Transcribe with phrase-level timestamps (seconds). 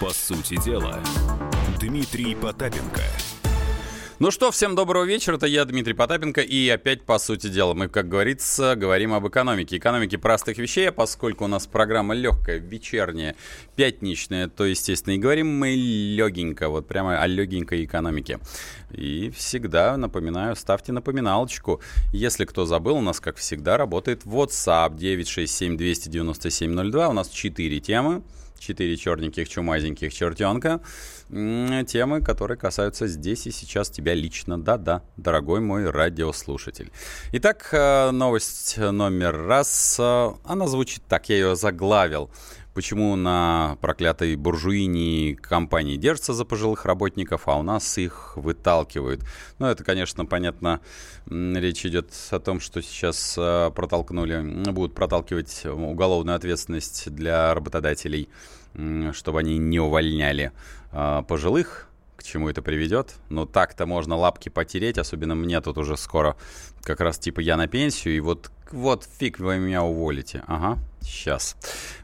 [0.00, 1.00] По сути дела,
[1.80, 3.00] Дмитрий Потапенко–
[4.18, 5.36] ну что, всем доброго вечера.
[5.36, 6.40] Это я, Дмитрий Потапенко.
[6.40, 9.76] И опять, по сути дела, мы, как говорится, говорим об экономике.
[9.76, 13.36] Экономике простых вещей, а поскольку у нас программа легкая, вечерняя,
[13.74, 18.40] пятничная, то, естественно, и говорим мы легенько, вот прямо о легенькой экономике.
[18.90, 21.82] И всегда напоминаю, ставьте напоминалочку.
[22.14, 27.10] Если кто забыл, у нас, как всегда, работает WhatsApp 967-297-02.
[27.10, 28.22] У нас 4 темы.
[28.58, 30.80] Четыре черненьких, чумазеньких чертенка.
[31.28, 34.60] Темы, которые касаются здесь и сейчас тебя лично.
[34.60, 36.90] Да-да, дорогой мой радиослушатель.
[37.32, 39.96] Итак, э, новость номер раз.
[39.98, 42.30] Э, она звучит так, я ее заглавил
[42.76, 49.22] почему на проклятой буржуине компании держатся за пожилых работников, а у нас их выталкивают.
[49.58, 50.82] Ну, это, конечно, понятно,
[51.26, 58.28] речь идет о том, что сейчас э, протолкнули, будут проталкивать уголовную ответственность для работодателей,
[59.12, 60.52] чтобы они не увольняли
[60.92, 63.14] э, пожилых к чему это приведет.
[63.28, 66.36] Но так-то можно лапки потереть, особенно мне тут уже скоро
[66.82, 70.42] как раз типа я на пенсию, и вот, вот фиг вы меня уволите.
[70.46, 71.56] Ага, сейчас.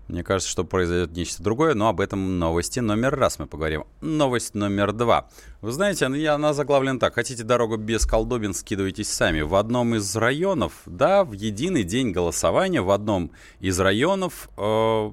[0.08, 3.84] Мне кажется, что произойдет нечто другое, но об этом новости номер раз мы поговорим.
[4.00, 5.28] Новость номер два.
[5.60, 7.14] Вы знаете, она, она заглавлена так.
[7.14, 9.40] Хотите дорогу без колдобин, скидывайтесь сами.
[9.40, 15.10] В одном из районов, да, в единый день голосования в одном из районов э,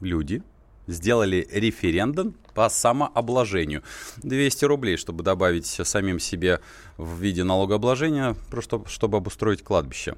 [0.00, 0.42] люди
[0.86, 3.82] сделали референдум по самообложению.
[4.22, 6.60] 200 рублей, чтобы добавить самим себе
[6.96, 10.16] в виде налогообложения, просто чтобы обустроить кладбище.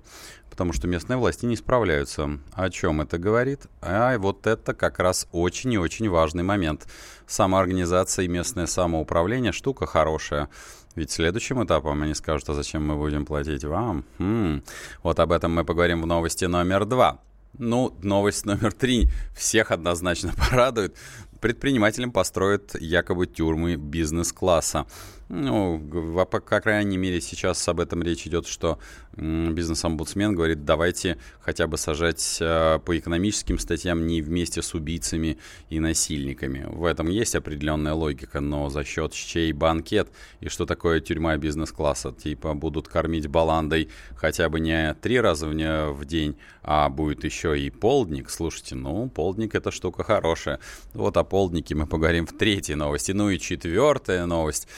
[0.50, 2.38] Потому что местные власти не справляются.
[2.52, 3.66] О чем это говорит?
[3.80, 6.86] А вот это как раз очень и очень важный момент.
[7.26, 10.48] Самоорганизация и местное самоуправление– штука хорошая.
[10.94, 14.04] Ведь следующим этапом они скажут, а зачем мы будем платить вам?
[14.18, 14.62] Хм.
[15.02, 17.18] Вот об этом мы поговорим в новости номер два.
[17.58, 20.97] Ну, новость номер три всех однозначно порадует.
[21.41, 24.86] Предпринимателям построят якобы тюрьмы бизнес-класса.
[25.28, 25.80] Ну,
[26.30, 28.79] по, крайней мере, сейчас об этом речь идет, что
[29.17, 35.39] бизнес-омбудсмен говорит, давайте хотя бы сажать э, по экономическим статьям не вместе с убийцами
[35.70, 36.67] и насильниками.
[36.68, 40.08] В этом есть определенная логика, но за счет чей банкет
[40.40, 42.13] и что такое тюрьма бизнес-класса?
[42.13, 47.70] Типа будут кормить баландой хотя бы не три раза в день, а будет еще и
[47.70, 48.30] полдник.
[48.30, 50.61] Слушайте, ну, полдник это штука хорошая.
[50.92, 53.13] Вот о полднике мы поговорим в третьей новости.
[53.13, 54.68] Ну и четвертая новость.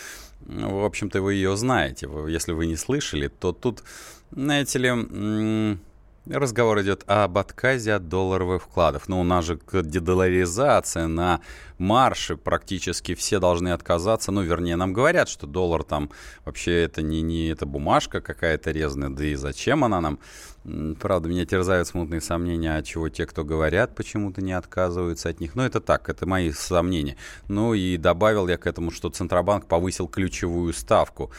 [0.47, 2.09] В общем-то, вы ее знаете.
[2.29, 3.83] Если вы не слышали, то тут,
[4.31, 5.79] знаете ли,
[6.28, 9.09] разговор идет об отказе от долларовых вкладов.
[9.09, 11.41] Но ну, у нас же дедоларизация на
[11.78, 14.32] марше практически все должны отказаться.
[14.32, 16.10] Ну, вернее, нам говорят, что доллар там
[16.44, 20.19] вообще это не, не эта бумажка какая-то резная, да и зачем она нам?
[20.98, 25.54] Правда, меня терзают смутные сомнения, от чего те, кто говорят, почему-то не отказываются от них.
[25.54, 27.16] Но это так, это мои сомнения.
[27.47, 31.31] Ну и добавил я к этому, что Центробанк повысил ключевую ставку.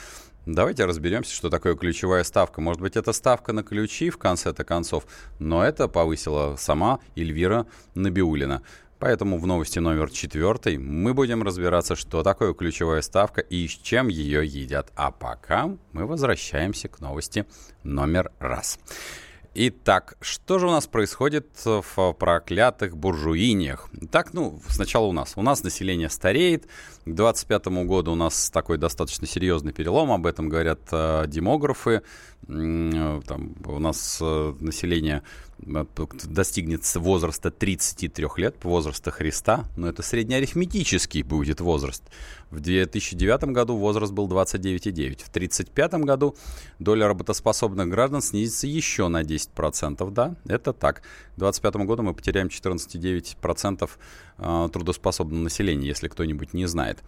[0.47, 2.61] Давайте разберемся, что такое ключевая ставка.
[2.61, 5.05] Может быть, это ставка на ключи в конце-то концов,
[5.39, 8.61] но это повысила сама Эльвира Набиулина.
[8.97, 14.07] Поэтому в новости номер четвертой мы будем разбираться, что такое ключевая ставка и с чем
[14.07, 14.89] ее едят.
[14.95, 17.45] А пока мы возвращаемся к новости
[17.83, 18.79] номер раз.
[19.59, 23.89] Итак, что же у нас происходит в проклятых буржуиниях?
[24.11, 25.33] Так, ну, сначала у нас.
[25.35, 26.65] У нас население стареет.
[26.65, 30.11] К 2025 году у нас такой достаточно серьезный перелом.
[30.11, 32.03] Об этом говорят э, демографы.
[32.47, 35.23] Э, там, у нас э, население
[35.59, 42.03] достигнет возраста 33 лет, возраста Христа, но это среднеарифметический будет возраст.
[42.51, 45.23] В 2009 году возраст был 29,9.
[45.23, 46.35] В 1935 году
[46.79, 50.11] доля работоспособных граждан снизится еще на 10%.
[50.11, 51.01] Да, это так.
[51.35, 53.89] К 2025 году мы потеряем 14,9%
[54.37, 57.03] э, трудоспособного населения, если кто-нибудь не знает.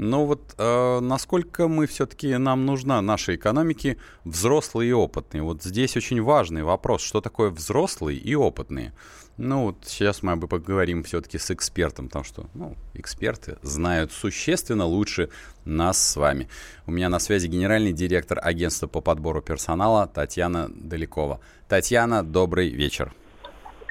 [0.00, 5.42] Но вот э, насколько мы все-таки нам нужна нашей экономике взрослые и опытные?
[5.42, 8.94] Вот здесь очень важный вопрос, что такое взрослые и опытные?
[9.36, 15.28] Ну вот сейчас мы поговорим все-таки с экспертом, потому что ну, эксперты знают существенно лучше
[15.66, 16.48] нас с вами.
[16.86, 21.40] У меня на связи генеральный директор агентства по подбору персонала Татьяна Далекова.
[21.68, 23.12] Татьяна, добрый вечер.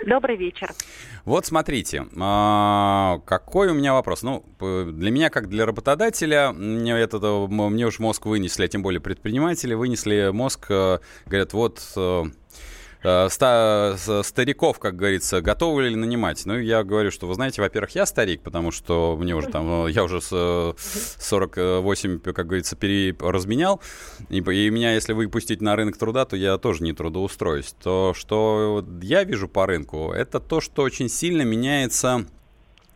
[0.06, 0.72] Добрый вечер.
[1.26, 4.24] Вот смотрите, а, какой у меня вопрос.
[4.24, 9.02] Ну, для меня, как для работодателя, мне, это, мне уж мозг вынесли, а тем более
[9.02, 12.26] предприниматели вынесли мозг, э, говорят, вот э, Э,
[13.02, 16.46] стариков, как говорится, готовы ли нанимать?
[16.46, 19.92] Ну, я говорю, что, вы знаете, во-первых, я старик, потому что мне уже там, э,
[19.92, 20.76] я уже с
[21.20, 23.82] 48, как говорится, переразменял,
[24.30, 27.74] и, и меня, если выпустить на рынок труда, то я тоже не трудоустроюсь.
[27.82, 32.26] То, что я вижу по рынку, это то, что очень сильно меняется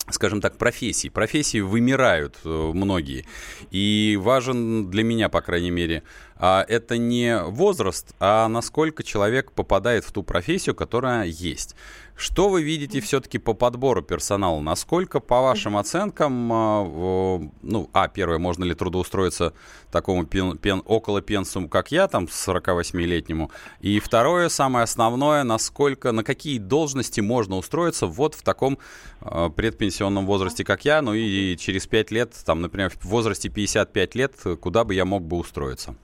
[0.09, 1.09] скажем так, профессий.
[1.09, 3.25] Профессии вымирают э, многие.
[3.71, 6.03] И важен для меня, по крайней мере,
[6.45, 11.73] а это не возраст, а насколько человек попадает в ту профессию, которая есть.
[12.17, 14.59] Что вы видите все-таки по подбору персонала?
[14.59, 19.53] Насколько, по вашим оценкам, а, ну, а, первое, можно ли трудоустроиться
[19.89, 23.49] такому пен, пен, около пенсум, как я, там, 48-летнему?
[23.79, 28.79] И второе, самое основное, насколько, на какие должности можно устроиться вот в таком
[29.21, 34.15] э, предпенсионном возрасте, как я, ну и через 5 лет, там, например, в возрасте 55
[34.15, 35.95] лет, куда бы я мог бы устроиться?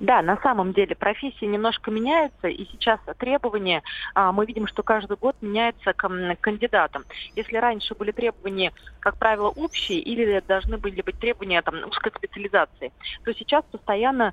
[0.00, 3.82] Да, на самом деле профессии немножко меняются, и сейчас требования,
[4.14, 6.08] а, мы видим, что каждый год меняются к
[6.40, 7.04] кандидатам.
[7.36, 12.92] Если раньше были требования, как правило, общие, или должны были быть требования там, узкой специализации,
[13.24, 14.32] то сейчас постоянно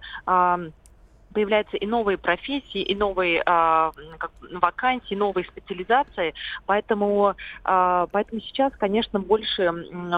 [1.37, 6.33] появляются и новые профессии, и новые как, вакансии, новые специализации,
[6.65, 9.71] поэтому, а, поэтому сейчас, конечно, больше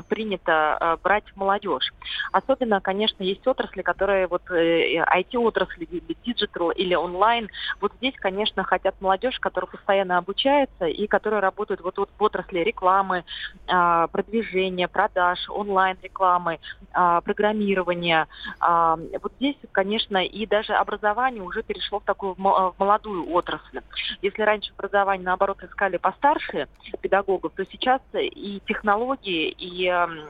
[0.08, 1.92] принято а, брать молодежь.
[2.32, 7.50] Особенно, конечно, есть отрасли, которые вот IT-отрасли э, или digital или онлайн.
[7.82, 12.60] Вот здесь, конечно, хотят молодежь, которая постоянно обучается и которая работает вот, вот в отрасли
[12.60, 13.26] рекламы,
[13.68, 16.60] а, продвижения, продаж, онлайн-рекламы,
[16.94, 18.28] а, программирования.
[18.62, 23.80] А, вот здесь, конечно, и даже образование образование уже перешло в такую в молодую отрасль.
[24.22, 26.68] Если раньше образование, наоборот, искали постарше
[27.02, 30.30] педагогов, то сейчас и технологии, и эм,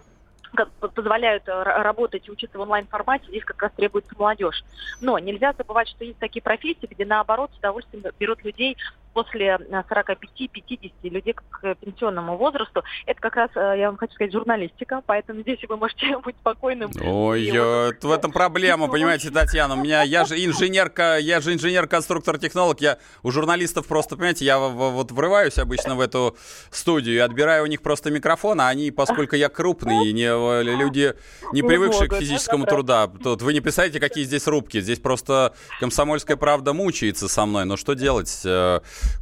[0.80, 4.64] позволяют э, работать и учиться в онлайн-формате, здесь как раз требуется молодежь.
[5.02, 8.78] Но нельзя забывать, что есть такие профессии, где наоборот с удовольствием берут людей
[9.14, 12.84] после 45-50 э, людей к пенсионному возрасту.
[13.06, 16.92] Это как раз, э, я вам хочу сказать, журналистика, поэтому здесь вы можете быть спокойным.
[17.02, 19.76] Ой, вот, в этом проблема, понимаете, Татьяна.
[19.76, 25.12] У меня, я же инженерка, я же инженер-конструктор-технолог, я у журналистов просто, понимаете, я вот
[25.12, 26.38] врываюсь обычно в эту
[26.72, 30.30] студию и отбираю у них просто микрофон, а они, поскольку я крупный, не,
[30.64, 31.14] люди,
[31.54, 34.80] не привыкшие к физическому труда, тут вы не представляете, какие здесь рубки.
[34.82, 37.66] Здесь просто комсомольская правда мучается со мной.
[37.66, 38.42] Но что делать?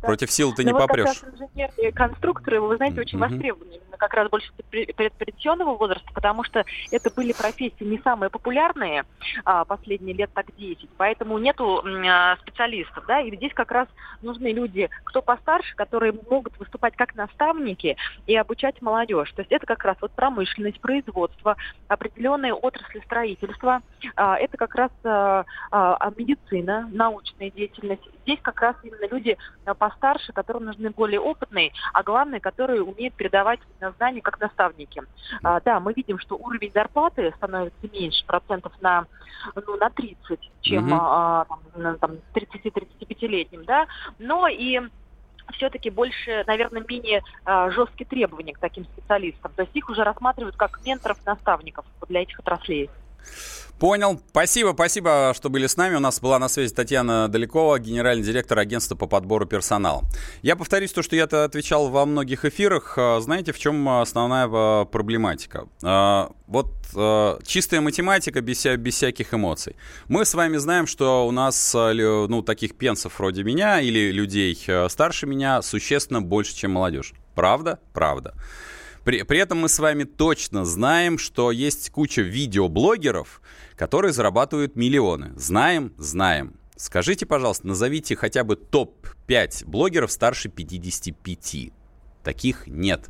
[0.02, 1.20] Против сил ты не вот попрешь.
[1.20, 3.30] Как раз инженерные конструкторы, вы знаете, очень mm-hmm.
[3.30, 9.06] востребованы как раз больше предпенсионного возраста, потому что это были профессии не самые популярные
[9.46, 13.88] а, последние лет так 10, поэтому нету а, специалистов, да, и здесь как раз
[14.22, 19.32] нужны люди, кто постарше, которые могут выступать как наставники и обучать молодежь.
[19.34, 21.56] То есть это как раз вот промышленность, производство,
[21.88, 23.82] определенные отрасли строительства,
[24.16, 28.04] а, это как раз а, а, медицина, научная деятельность.
[28.24, 33.14] Здесь как раз именно люди Э, постарше, которым нужны более опытные, а главное, которые умеют
[33.16, 33.60] передавать
[33.92, 35.02] знания как наставники.
[35.44, 39.06] А, да, мы видим, что уровень зарплаты становится меньше процентов на,
[39.56, 41.00] ну, на 30, чем угу.
[41.02, 43.88] а, там, там, 30-35-летним, да,
[44.20, 44.82] но и
[45.54, 49.52] все-таки больше, наверное, менее а, жесткие требования к таким специалистам.
[49.56, 52.90] То есть их уже рассматривают как менторов, наставников для этих отраслей.
[53.80, 54.20] Понял.
[54.30, 55.96] Спасибо, спасибо, что были с нами.
[55.96, 60.04] У нас была на связи Татьяна Далекова, генеральный директор агентства по подбору персонала.
[60.42, 62.96] Я повторюсь то, что я-то отвечал во многих эфирах.
[62.98, 65.68] А, знаете, в чем основная а, проблематика?
[65.84, 66.74] А, вот
[67.46, 69.76] чистая математика без, без всяких эмоций.
[70.08, 74.58] Мы с вами знаем, что у нас ну, таких пенсов вроде меня или людей
[74.90, 77.14] старше меня существенно больше, чем молодежь.
[77.36, 77.80] Правда?
[77.94, 78.34] Правда.
[79.08, 83.42] При, при этом мы с вами точно знаем, что есть куча видеоблогеров,
[83.78, 85.32] которые зарабатывают миллионы.
[85.38, 85.94] Знаем?
[85.98, 86.56] Знаем.
[86.76, 91.72] Скажите, пожалуйста, назовите хотя бы топ-5 блогеров старше 55.
[92.28, 93.10] Таких нет.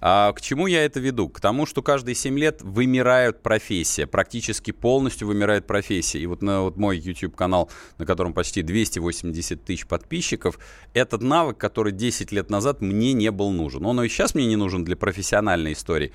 [0.00, 1.28] А к чему я это веду?
[1.28, 6.18] К тому, что каждые 7 лет вымирает профессия, практически полностью вымирает профессия.
[6.18, 10.58] И вот на вот мой YouTube-канал, на котором почти 280 тысяч подписчиков,
[10.94, 13.86] этот навык, который 10 лет назад мне не был нужен.
[13.86, 16.12] Он и сейчас мне не нужен для профессиональной истории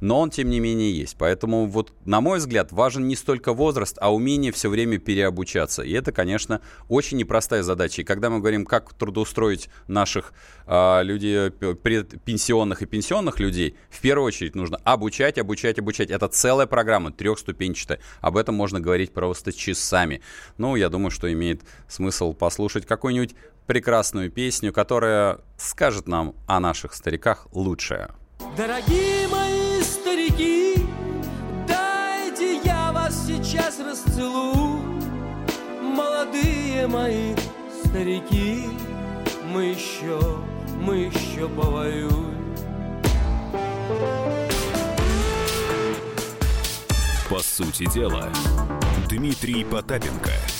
[0.00, 1.16] но он, тем не менее, есть.
[1.18, 5.82] Поэтому, вот, на мой взгляд, важен не столько возраст, а умение все время переобучаться.
[5.82, 8.02] И это, конечно, очень непростая задача.
[8.02, 10.32] И когда мы говорим, как трудоустроить наших
[10.66, 16.10] э, людей, пенсионных и пенсионных людей, в первую очередь нужно обучать, обучать, обучать.
[16.10, 18.00] Это целая программа, трехступенчатая.
[18.20, 20.22] Об этом можно говорить просто часами.
[20.58, 23.34] Ну, я думаю, что имеет смысл послушать какую-нибудь
[23.66, 28.08] прекрасную песню, которая скажет нам о наших стариках лучшее.
[28.56, 29.39] Дорогие мои
[36.80, 37.34] Молодые мои
[37.84, 38.70] старики,
[39.52, 40.18] мы еще,
[40.80, 42.34] мы еще повоюем.
[47.28, 48.30] По сути дела,
[49.08, 50.32] Дмитрий Потапенко–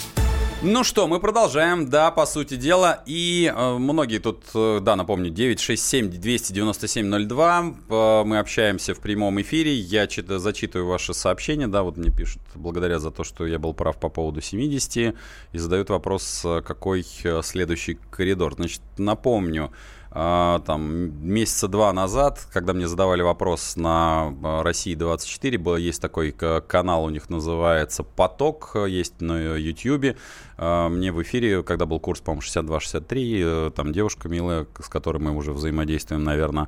[0.63, 3.01] ну что, мы продолжаем, да, по сути дела.
[3.07, 7.75] И э, многие тут, э, да, напомню, 967-297-02.
[7.89, 9.73] Э, мы общаемся в прямом эфире.
[9.73, 11.67] Я чит- зачитываю ваши сообщения.
[11.67, 15.15] Да, вот мне пишут, благодаря за то, что я был прав по поводу 70.
[15.51, 18.53] И задают вопрос, э, какой э, следующий коридор.
[18.53, 19.71] Значит, напомню,
[20.13, 26.33] там месяца два назад, когда мне задавали вопрос на а, России 24, был, есть такой
[26.33, 30.17] канал у них называется «Поток», есть на YouTube.
[30.57, 35.19] А, мне в эфире, когда был курс, по-моему, 62-63, э, там девушка милая, с которой
[35.19, 36.67] мы уже взаимодействуем, наверное,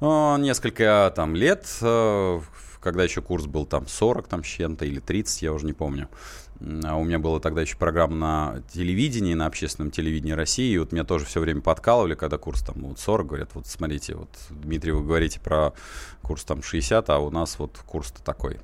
[0.00, 2.40] несколько там лет, э,
[2.80, 6.08] когда еще курс был там 40 там с чем-то или 30, я уже не помню.
[6.84, 10.72] А у меня была тогда еще программа на телевидении, на общественном телевидении России.
[10.72, 14.14] И вот меня тоже все время подкалывали, когда курс там вот 40, говорят, вот смотрите,
[14.14, 15.72] вот, Дмитрий, вы говорите про
[16.22, 18.58] курс там 60, а у нас вот курс-то такой.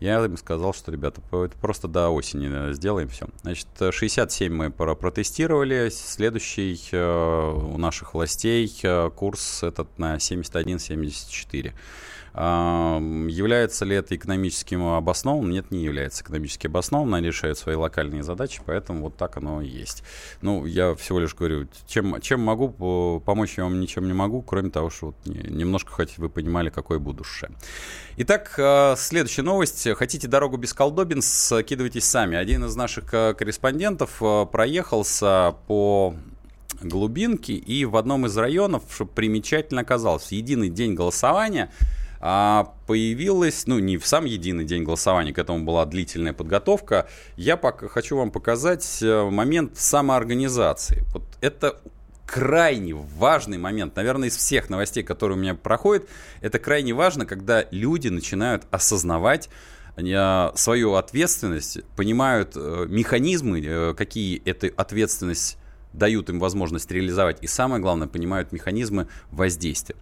[0.00, 3.26] Я им сказал, что, ребята, это просто до осени сделаем все.
[3.42, 11.72] Значит, 67 мы протестировали, следующий э, у наших властей э, курс этот на 71-74.
[12.38, 15.50] Является ли это экономическим обоснованным?
[15.50, 17.14] Нет, не является экономически обоснованным.
[17.14, 20.04] Они решают свои локальные задачи, поэтому вот так оно и есть.
[20.40, 24.70] Ну, я всего лишь говорю, чем, чем могу, помочь я вам ничем не могу, кроме
[24.70, 27.50] того, что вот немножко хоть вы понимали, какой будущее.
[28.18, 29.88] Итак, а, следующая новость.
[29.96, 32.36] Хотите дорогу без колдобин, скидывайтесь сами.
[32.36, 36.14] Один из наших а, корреспондентов проехался по
[36.82, 38.84] глубинке, и в одном из районов,
[39.16, 41.72] примечательно оказалось, в единый день голосования–
[42.20, 47.08] а появилась, ну, не в сам единый день голосования, к этому была длительная подготовка.
[47.36, 51.04] Я пока хочу вам показать э, момент самоорганизации.
[51.12, 51.80] Вот это
[52.26, 56.08] крайне важный момент, наверное, из всех новостей, которые у меня проходят,
[56.40, 59.48] это крайне важно, когда люди начинают осознавать
[59.96, 65.58] э, свою ответственность, понимают э, механизмы, какие эта ответственность
[65.92, 69.96] дают им возможность реализовать, и самое главное, понимают механизмы воздействия.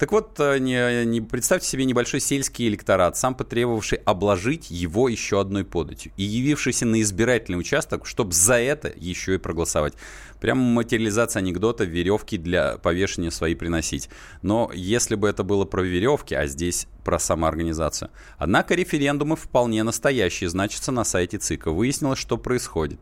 [0.00, 5.38] Так вот, э, не, не, представьте себе небольшой сельский электорат, сам потребовавший обложить его еще
[5.38, 9.92] одной податью, и явившийся на избирательный участок, чтобы за это еще и проголосовать.
[10.40, 14.08] Прямо материализация анекдота веревки для повешения свои приносить.
[14.40, 18.10] Но если бы это было про веревки, а здесь про самоорганизацию.
[18.38, 21.72] Однако референдумы вполне настоящие, значится на сайте ЦИКа.
[21.72, 23.00] Выяснилось, что происходит.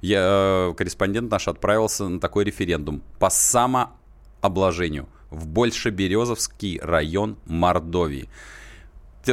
[0.00, 8.28] Я, э, корреспондент наш отправился на такой референдум по самообложению в Большеберезовский район Мордовии.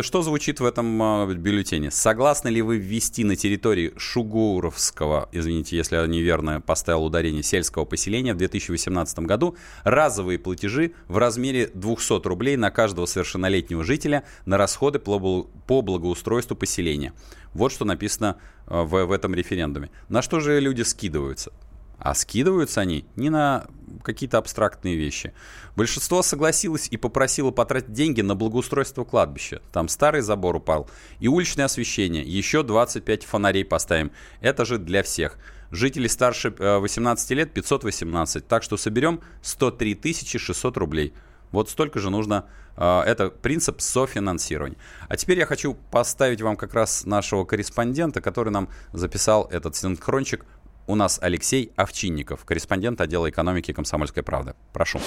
[0.02, 1.92] Что звучит в этом э, бюллетене?
[1.92, 8.34] Согласны ли вы ввести на территории Шугуровского, извините, если я неверно поставил ударение, сельского поселения
[8.34, 15.00] в 2018 году разовые платежи в размере 200 рублей на каждого совершеннолетнего жителя на расходы
[15.00, 17.14] по благоустройству поселения?
[17.54, 18.38] Вот что написано
[18.68, 19.90] э, в, в этом референдуме.
[20.10, 21.54] На что же люди скидываются?
[22.00, 23.68] А скидываются они не на
[24.04, 25.34] какие-то абстрактные вещи.
[25.76, 29.62] Большинство согласилось и попросило потратить деньги на благоустройство кладбища.
[29.72, 30.90] Там старый забор упал.
[31.20, 32.24] И уличное освещение.
[32.24, 34.12] Еще 25 фонарей поставим.
[34.42, 35.38] Это же для всех.
[35.72, 38.48] Жители старше 18 э, лет 518.
[38.48, 41.14] Так что соберем 103 600 рублей.
[41.52, 42.46] Вот столько же нужно.
[42.78, 44.78] Э, это принцип софинансирования.
[45.10, 50.46] А теперь я хочу поставить вам как раз нашего корреспондента, который нам записал этот синхрончик
[50.88, 54.54] у нас Алексей Овчинников, корреспондент отдела экономики «Комсомольской правды».
[54.74, 55.00] Прошу.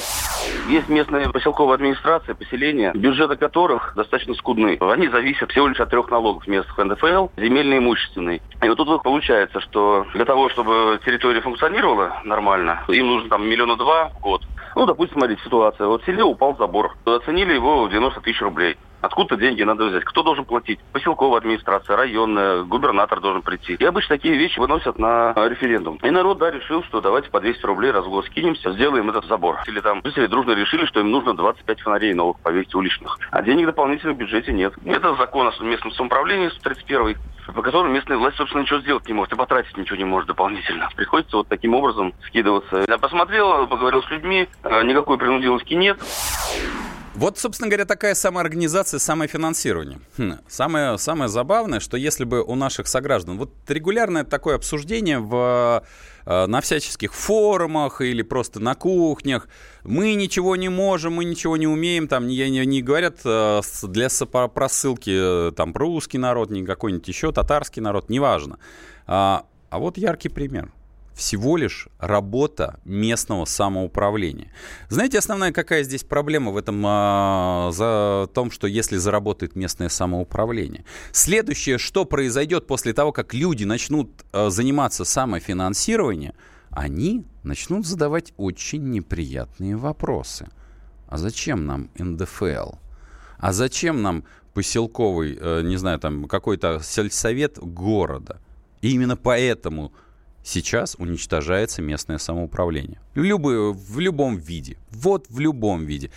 [0.69, 4.79] Есть местные поселковые администрации, поселения, бюджеты которых достаточно скудны.
[4.81, 8.43] Они зависят всего лишь от трех налогов местных НДФЛ, земельный и имущественный.
[8.63, 13.77] И вот тут получается, что для того, чтобы территория функционировала нормально, им нужно там миллиона
[13.77, 14.43] два в год.
[14.77, 15.87] Ну, допустим, смотрите, ситуация.
[15.87, 16.97] Вот в селе упал забор.
[17.05, 18.77] Оценили его в 90 тысяч рублей.
[19.00, 20.04] Откуда деньги надо взять?
[20.04, 20.78] Кто должен платить?
[20.92, 23.75] Поселковая администрация, районная, губернатор должен прийти.
[23.75, 25.99] И обычно такие вещи выносят на референдум.
[26.02, 29.26] И народ, да, решил, что давайте по 200 рублей раз в год скинемся, сделаем этот
[29.26, 29.59] забор.
[29.66, 33.19] Или там жители дружно решили, что им нужно 25 фонарей новых повесить уличных.
[33.30, 34.75] А денег дополнительно в бюджете нет.
[34.85, 37.16] Это закон о местном самоуправлении 131
[37.54, 40.88] по которым местная власть, собственно, ничего сделать не может и потратить ничего не может дополнительно.
[40.95, 42.85] Приходится вот таким образом скидываться.
[42.87, 45.99] Я посмотрел, поговорил с людьми, э, никакой принудиловки нет.
[47.21, 49.99] Вот, собственно говоря, такая самоорганизация, самофинансирование.
[50.17, 50.39] Хм.
[50.49, 53.37] Самое, самое забавное, что если бы у наших сограждан...
[53.37, 55.85] Вот регулярное такое обсуждение в,
[56.25, 59.49] э, на всяческих форумах или просто на кухнях.
[59.85, 62.09] Мы ничего не можем, мы ничего не умеем.
[62.09, 64.09] Там не, не, не говорят э, для
[64.49, 68.59] просылки э, там русский народ, не какой-нибудь еще татарский народ, неважно.
[69.07, 70.73] А, а вот яркий пример–
[71.21, 74.50] всего лишь работа местного самоуправления.
[74.89, 80.85] Знаете, основная какая здесь проблема в этом а, за том, что если заработает местное самоуправление?
[81.12, 86.33] Следующее, что произойдет после того, как люди начнут а, заниматься самофинансированием,
[86.71, 90.49] они начнут задавать очень неприятные вопросы.
[91.07, 92.73] А зачем нам НДФЛ?
[93.39, 94.25] А зачем нам
[94.55, 98.41] поселковый, э, не знаю, там какой-то сельсовет города?
[98.81, 99.93] И именно поэтому
[100.42, 103.00] Сейчас уничтожается местное самоуправление.
[103.14, 104.78] В, любой, в любом виде.
[104.90, 106.11] Вот в любом виде.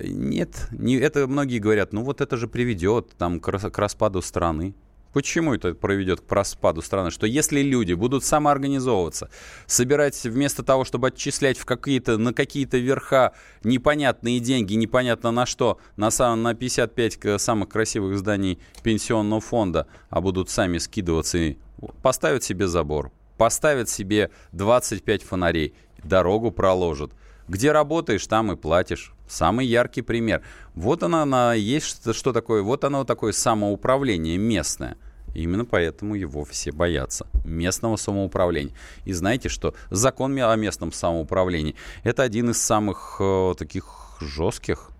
[0.00, 4.74] Нет, не, это многие говорят, ну вот это же приведет там, к, к распаду страны.
[5.14, 7.12] Почему это приведет к распаду страны?
[7.12, 9.30] Что если люди будут самоорганизовываться,
[9.66, 15.78] собирать вместо того, чтобы отчислять в какие-то, на какие-то верха непонятные деньги, непонятно на что,
[15.96, 21.58] на, сам, на 55 самых красивых зданий пенсионного фонда, а будут сами скидываться и
[22.02, 27.12] поставят себе забор, поставят себе 25 фонарей, дорогу проложат.
[27.48, 29.12] Где работаешь, там и платишь.
[29.28, 30.42] Самый яркий пример.
[30.74, 34.96] Вот она, она есть что, что такое, вот оно такое самоуправление местное.
[35.34, 37.26] Именно поэтому его все боятся.
[37.44, 38.74] Местного самоуправления.
[39.04, 39.74] И знаете что?
[39.90, 41.74] Закон о местном самоуправлении–
[42.04, 44.90] это один из самых э, таких жестких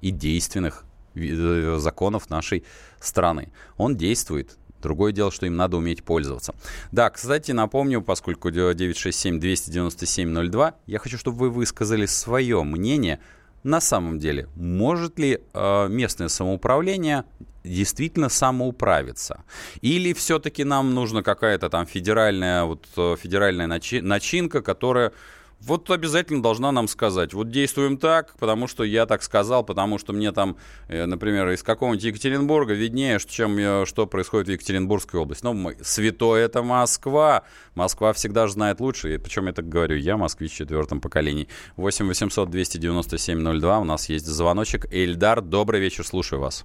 [0.00, 2.64] и действенных э, законов нашей
[3.00, 3.50] страны.
[3.76, 4.58] Он действует.
[4.82, 6.54] Другое дело, что им надо уметь пользоваться.
[6.92, 13.20] Да, кстати, напомню, поскольку 967-297-02, я хочу, чтобы вы высказали свое мнение.
[13.64, 17.24] На самом деле, может ли э, местное самоуправление
[17.64, 19.42] действительно самоуправиться?
[19.80, 25.12] Или все-таки нам нужна какая-то там федеральная, вот, э, федеральная начи- начинка, которая
[25.60, 30.12] вот обязательно должна нам сказать, вот действуем так, потому что я так сказал, потому что
[30.12, 30.56] мне там,
[30.88, 35.44] э, например, из какого-нибудь Екатеринбурга виднее, чем что происходит в Екатеринбургской области.
[35.44, 37.44] Но мы, святой это Москва.
[37.74, 39.14] Москва всегда же знает лучше.
[39.14, 41.48] И причем я так говорю, я москвич в четвертом поколении.
[41.76, 43.78] 8 800 297 02.
[43.80, 44.86] У нас есть звоночек.
[44.92, 46.64] Эльдар, добрый вечер, слушаю вас.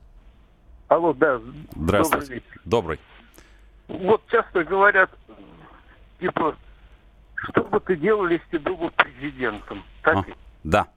[0.88, 1.42] Алло, да.
[1.76, 2.26] Здравствуйте.
[2.26, 2.36] Добрый.
[2.36, 2.62] Вечер.
[2.66, 3.00] Добрый.
[3.88, 5.10] Вот часто говорят,
[6.20, 6.56] типа,
[7.50, 9.84] что бы ты делал, если ты был бы президентом?
[10.02, 10.18] Так?
[10.18, 10.26] А,
[10.64, 10.88] да.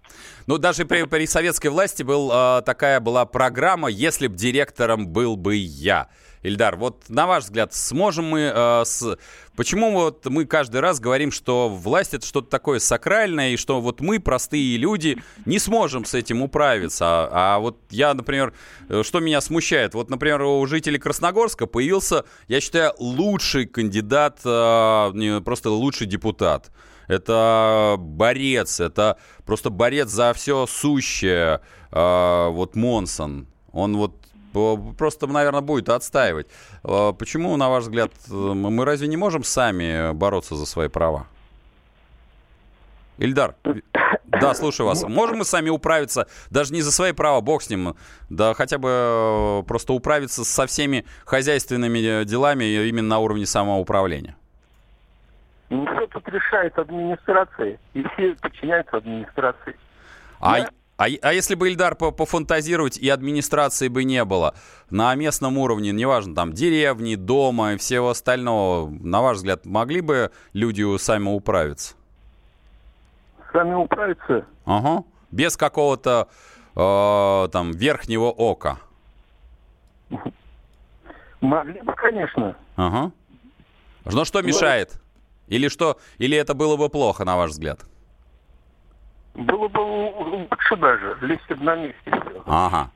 [0.46, 5.36] Ну, даже при, при советской власти был, э, такая была программа «Если б директором был
[5.36, 6.08] бы я».
[6.42, 8.52] Ильдар, вот на ваш взгляд, сможем мы...
[8.54, 9.18] Э, с...
[9.56, 14.00] Почему вот мы каждый раз говорим, что власть это что-то такое сакральное, и что вот
[14.00, 17.04] мы, простые люди, не сможем с этим управиться?
[17.04, 18.52] А, а вот я, например,
[18.88, 19.94] э, что меня смущает?
[19.94, 26.70] Вот, например, у жителей Красногорска появился, я считаю, лучший кандидат, э, просто лучший депутат.
[27.08, 31.60] Это борец, это просто борец за все сущее.
[31.92, 33.46] Э, вот Монсон.
[33.72, 34.12] Он вот
[34.96, 36.46] просто, наверное, будет отстаивать.
[36.82, 41.26] А, почему, на ваш взгляд, мы разве не можем сами бороться за свои права?
[43.18, 43.54] Ильдар,
[44.24, 45.02] да, слушаю вас.
[45.02, 47.96] Можем мы сами управиться, даже не за свои права, бог с ним,
[48.28, 54.36] да хотя бы э, просто управиться со всеми хозяйственными делами именно на уровне самоуправления?
[55.68, 59.76] Ну, все тут решает администрация, и все подчиняются администрации.
[60.40, 60.70] А, Я...
[60.98, 64.54] А, а если бы, Ильдар, пофантазировать, и администрации бы не было,
[64.88, 70.30] на местном уровне, неважно, там, деревни, дома и всего остального, на ваш взгляд, могли бы
[70.54, 71.96] люди сами управиться?
[73.52, 74.46] Сами управиться?
[74.64, 75.04] Ага.
[75.30, 76.28] Без какого-то
[76.74, 78.78] э, там верхнего ока?
[81.42, 82.56] Могли бы, конечно.
[82.76, 83.12] Ага.
[84.06, 84.98] Но что мешает?
[85.48, 85.98] Или что?
[86.18, 87.80] Или это было бы плохо, на ваш взгляд?
[89.34, 92.12] Было бы лучше даже, если бы на месте.
[92.46, 92.90] Ага,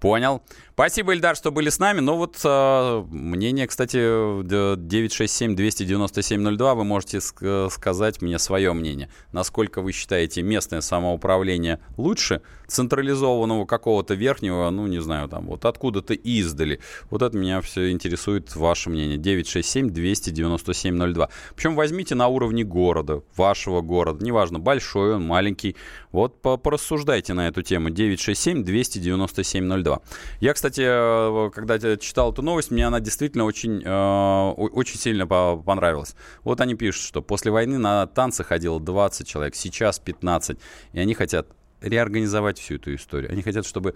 [0.00, 0.42] понял.
[0.76, 2.00] Спасибо, Ильдар, что были с нами.
[2.00, 9.08] Ну вот э, мнение, кстати, 967-297-02, вы можете ск- сказать мне свое мнение.
[9.32, 16.12] Насколько вы считаете местное самоуправление лучше централизованного какого-то верхнего, ну не знаю, там вот откуда-то
[16.12, 16.80] издали.
[17.08, 19.16] Вот это меня все интересует, ваше мнение.
[19.16, 21.30] 967-297-02.
[21.54, 25.74] Причем возьмите на уровне города, вашего города, неважно, большой он, маленький.
[26.12, 27.88] Вот порассуждайте на эту тему.
[27.88, 30.02] 967 200 297-02.
[30.40, 36.14] Я, кстати, э, когда читал эту новость, мне она действительно очень, э, очень сильно понравилась.
[36.42, 40.58] Вот они пишут, что после войны на танцы ходило 20 человек, сейчас 15.
[40.92, 41.48] И они хотят
[41.80, 43.30] реорганизовать всю эту историю.
[43.30, 43.94] Они хотят, чтобы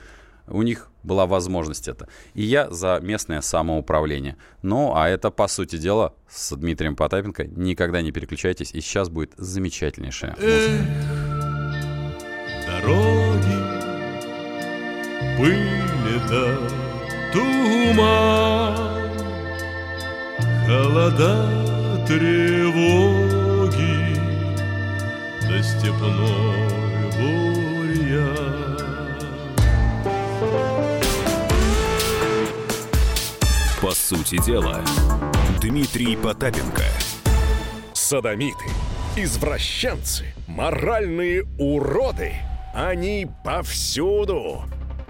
[0.49, 2.09] у них была возможность это.
[2.35, 4.37] И я за местное самоуправление.
[4.63, 7.45] Ну, а это, по сути дела, с Дмитрием Потапенко.
[7.45, 8.73] Никогда не переключайтесь.
[8.73, 10.85] И сейчас будет замечательнейшая музыка.
[12.67, 13.57] дороги,
[15.39, 15.80] пыль
[16.17, 16.59] это
[17.33, 18.77] туман,
[20.67, 21.35] холода,
[22.07, 23.81] тревоги,
[25.49, 26.61] да степной
[33.81, 34.85] По сути дела,
[35.61, 36.85] Дмитрий Потапенко.
[37.95, 38.67] Садомиты,
[39.17, 42.35] извращенцы, моральные уроды.
[42.75, 44.65] Они повсюду.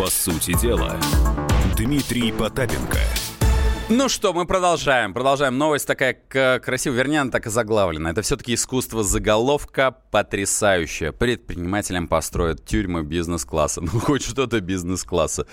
[0.00, 0.98] По сути дела,
[1.76, 2.98] Дмитрий Потапенко–
[3.90, 5.12] ну что, мы продолжаем.
[5.12, 5.58] Продолжаем.
[5.58, 6.14] Новость такая
[6.60, 8.10] красивая, вернее, она так и заглавлена.
[8.10, 11.12] Это все-таки искусство заголовка потрясающее.
[11.12, 13.80] Предпринимателям построят тюрьмы бизнес-класса.
[13.92, 15.46] Ну, хоть что-то бизнес-класса.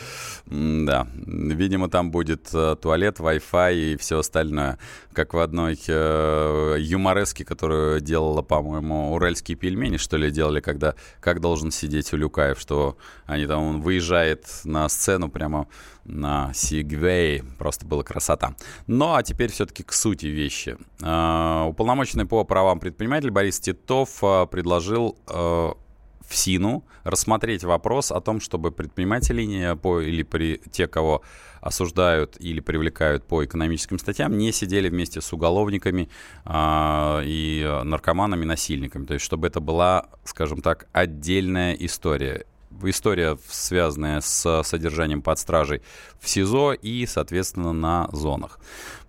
[0.46, 1.08] Да.
[1.16, 4.78] Видимо, там будет э, туалет, Wi-Fi и все остальное.
[5.14, 11.42] Как в одной э, юмореске, которую делала, по-моему, уральские пельмени, что ли, делали, когда как
[11.42, 15.68] должен сидеть Улюкаев, что они там, он выезжает на сцену прямо
[16.08, 17.44] на Сигвей.
[17.58, 18.56] Просто была красота.
[18.88, 20.78] Ну, а теперь все-таки к сути вещи.
[21.02, 25.74] А, уполномоченный по правам предпринимателя Борис Титов а, предложил а,
[26.28, 31.22] в СИНу рассмотреть вопрос о том, чтобы предприниматели по, или при, те, кого
[31.62, 36.10] осуждают или привлекают по экономическим статьям, не сидели вместе с уголовниками
[36.46, 39.06] э, и наркоманами, насильниками.
[39.06, 42.46] То есть, чтобы это была, скажем так, отдельная история
[42.84, 45.82] история, связанная с содержанием под стражей
[46.20, 48.60] в СИЗО и, соответственно, на зонах.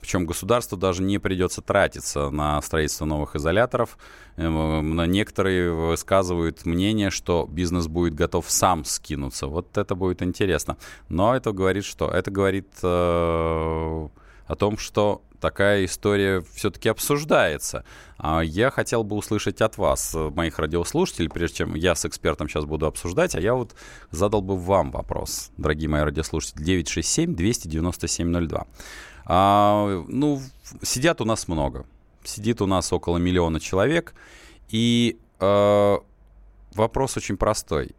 [0.00, 3.98] Причем государству даже не придется тратиться на строительство новых изоляторов.
[4.36, 9.48] Эм, некоторые высказывают мнение, что бизнес будет готов сам скинуться.
[9.48, 10.76] Вот это будет интересно.
[11.08, 12.08] Но это говорит что?
[12.08, 17.84] Это говорит э, о том, что такая история все-таки обсуждается.
[18.16, 22.48] А я хотел бы услышать от вас, э, моих радиослушателей, прежде чем я с экспертом
[22.48, 23.74] сейчас буду обсуждать, а я вот
[24.10, 28.66] задал бы вам вопрос, дорогие мои радиослушатели, 967-297-02.
[29.26, 30.40] А, ну,
[30.82, 31.86] сидят у нас много.
[32.24, 34.14] Сидит у нас около миллиона человек.
[34.70, 35.96] И э,
[36.74, 37.90] вопрос очень простой.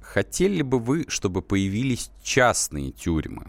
[0.00, 3.46] Хотели бы вы, чтобы появились частные тюрьмы?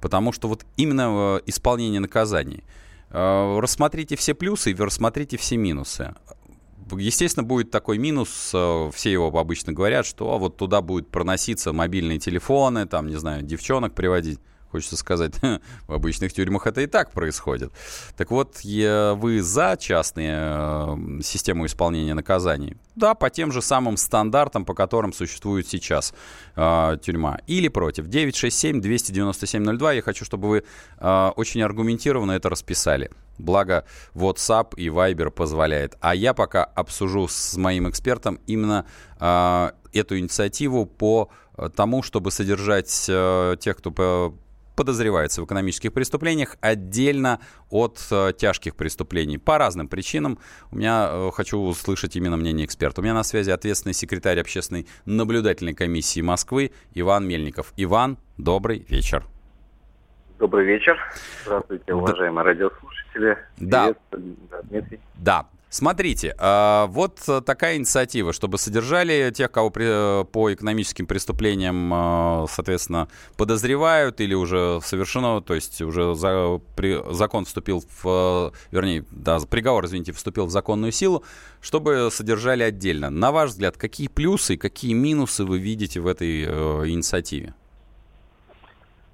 [0.00, 2.64] Потому что вот именно э, исполнение наказаний.
[3.10, 6.14] Э, рассмотрите все плюсы и рассмотрите все минусы.
[6.92, 12.18] Естественно, будет такой минус, э, все его обычно говорят, что вот туда будут проноситься мобильные
[12.18, 14.38] телефоны, там, не знаю, девчонок приводить
[14.74, 15.34] хочется сказать,
[15.86, 17.70] в обычных тюрьмах это и так происходит.
[18.16, 22.76] Так вот, вы за частные э, систему исполнения наказаний?
[22.96, 26.12] Да, по тем же самым стандартам, по которым существует сейчас
[26.56, 27.38] э, тюрьма.
[27.46, 28.06] Или против.
[28.06, 29.94] 967-297-02.
[29.94, 30.64] Я хочу, чтобы вы
[30.98, 33.10] э, очень аргументированно это расписали.
[33.38, 33.84] Благо,
[34.14, 35.96] WhatsApp и Viber позволяет.
[36.00, 38.86] А я пока обсужу с моим экспертом именно
[39.20, 41.30] э, эту инициативу по
[41.76, 44.34] тому, чтобы содержать э, тех, кто
[44.74, 50.38] подозревается в экономических преступлениях отдельно от э, тяжких преступлений по разным причинам.
[50.70, 53.00] У меня э, хочу услышать именно мнение эксперта.
[53.00, 57.72] У меня на связи ответственный секретарь общественной наблюдательной комиссии Москвы Иван Мельников.
[57.76, 59.24] Иван, добрый вечер.
[60.38, 60.98] Добрый вечер.
[61.44, 62.50] Здравствуйте, уважаемые да.
[62.50, 63.38] радиослушатели.
[63.56, 63.94] Да.
[64.10, 65.00] Привет, Дмитрий.
[65.14, 65.46] Да.
[65.74, 74.20] Смотрите, а, вот такая инициатива, чтобы содержали тех, кого по экономическим преступлениям, а, соответственно, подозревают
[74.20, 80.50] или уже совершено, то есть уже закон вступил в, вернее, да, приговор, извините, вступил в
[80.50, 81.24] законную силу,
[81.60, 83.10] чтобы содержали отдельно.
[83.10, 86.52] На ваш взгляд, какие плюсы какие минусы вы видите в этой э,
[86.86, 87.52] инициативе?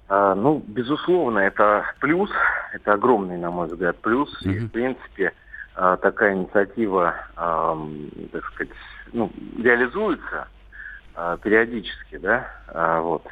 [0.09, 2.29] А, ну, безусловно, это плюс,
[2.71, 4.29] это огромный, на мой взгляд, плюс.
[4.45, 4.53] Mm-hmm.
[4.53, 5.33] И, в принципе,
[5.75, 8.73] такая инициатива, так сказать,
[9.13, 10.47] ну, реализуется,
[11.15, 13.23] э, периодически, да, э, вот.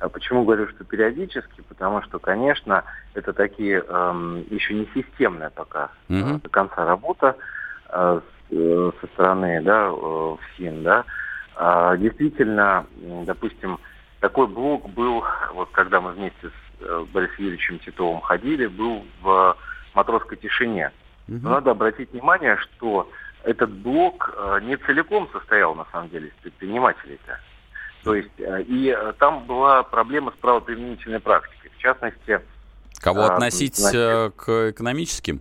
[0.00, 1.62] А почему говорю, что периодически?
[1.68, 7.36] Потому что, конечно, это такие э, еще не системная пока э, до конца работа
[7.88, 11.04] э, э, со стороны, да, э, ФСИН, да.
[11.54, 12.86] А, действительно,
[13.26, 13.78] допустим,
[14.20, 19.56] такой блок был, вот когда мы вместе с э, Борисом Юрьевичем Титовым ходили, был в
[19.94, 20.90] матросской тишине.
[21.28, 23.08] Но надо обратить внимание, что
[23.44, 27.38] этот блок э, не целиком состоял, на самом деле, из предпринимателей-то.
[28.04, 31.70] То есть, э, и э, там была проблема с правоприменительной практикой.
[31.76, 32.40] В частности,
[33.00, 35.40] Кого относить значит, к экономическим?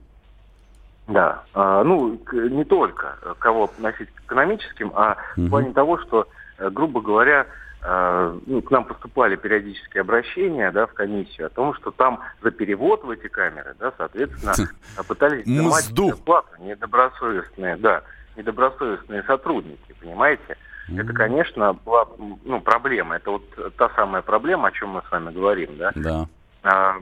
[1.08, 5.48] Да, ну, не только кого относить к экономическим, а Мгм.
[5.48, 7.46] в плане того, что, грубо говоря,
[7.84, 13.04] ну, к нам поступали периодические обращения да, в комиссию о том, что там за перевод
[13.04, 14.54] в эти камеры, да, соответственно,
[14.98, 16.12] э, пытались взимать Мзду.
[16.24, 18.04] плату недобросовестные, да,
[18.36, 20.58] недобросовестные сотрудники, понимаете?
[20.96, 22.06] Это, конечно, была
[22.44, 23.16] ну, проблема.
[23.16, 25.92] Это вот та самая проблема, о чем мы с вами говорим, да?
[25.96, 26.28] Да.
[26.64, 26.96] А,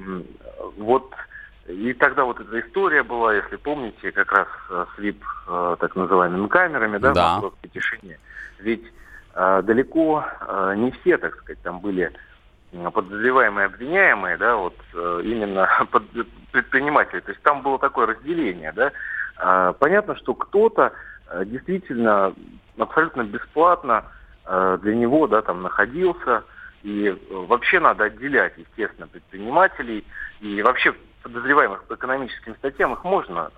[0.77, 1.11] вот
[1.67, 5.95] и тогда вот эта история была, если помните, как раз э, с ВИП э, так
[5.95, 7.29] называемыми камерами, да, Да.
[7.29, 8.19] в московской тишине.
[8.59, 8.89] Ведь э,
[9.35, 12.11] далеко э, не все, так сказать, там были
[12.93, 15.67] подозреваемые, обвиняемые, да, вот э, именно
[16.51, 17.19] предприниматели.
[17.21, 18.91] То есть там было такое разделение, да.
[19.37, 20.93] А, Понятно, что кто-то
[21.29, 22.33] э, действительно
[22.77, 24.05] абсолютно бесплатно
[24.45, 26.43] э, для него, да, там находился,
[26.83, 30.05] и вообще надо отделять, естественно, предпринимателей
[30.39, 33.51] и вообще подозреваемых по экономическим статьям, их можно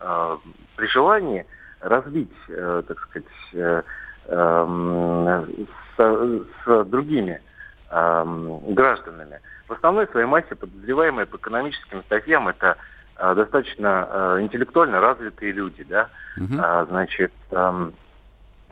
[0.76, 1.46] при желании
[1.80, 3.86] разбить, так сказать,
[4.26, 7.42] э, эм, с, с другими
[7.90, 9.40] эм, гражданами.
[9.68, 12.78] В основной своей массе подозреваемые по экономическим статьям это
[13.18, 16.60] э, достаточно э, интеллектуально развитые люди, да, Мгм.
[16.62, 17.94] а, значит, эм,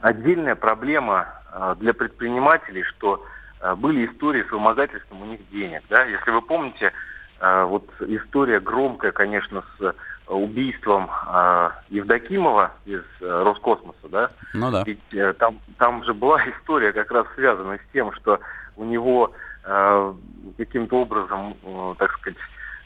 [0.01, 3.23] отдельная проблема э, для предпринимателей, что
[3.59, 5.83] э, были истории с вымогательством у них денег.
[5.89, 6.03] Да?
[6.05, 6.91] Если вы помните,
[7.39, 9.93] э, вот история громкая, конечно, с э,
[10.33, 14.31] убийством э, Евдокимова из э, Роскосмоса, да?
[14.53, 14.83] Ну да.
[14.85, 18.39] Ведь э, там, там же была история как раз связана с тем, что
[18.75, 20.13] у него э,
[20.57, 22.37] каким-то образом, э, так сказать,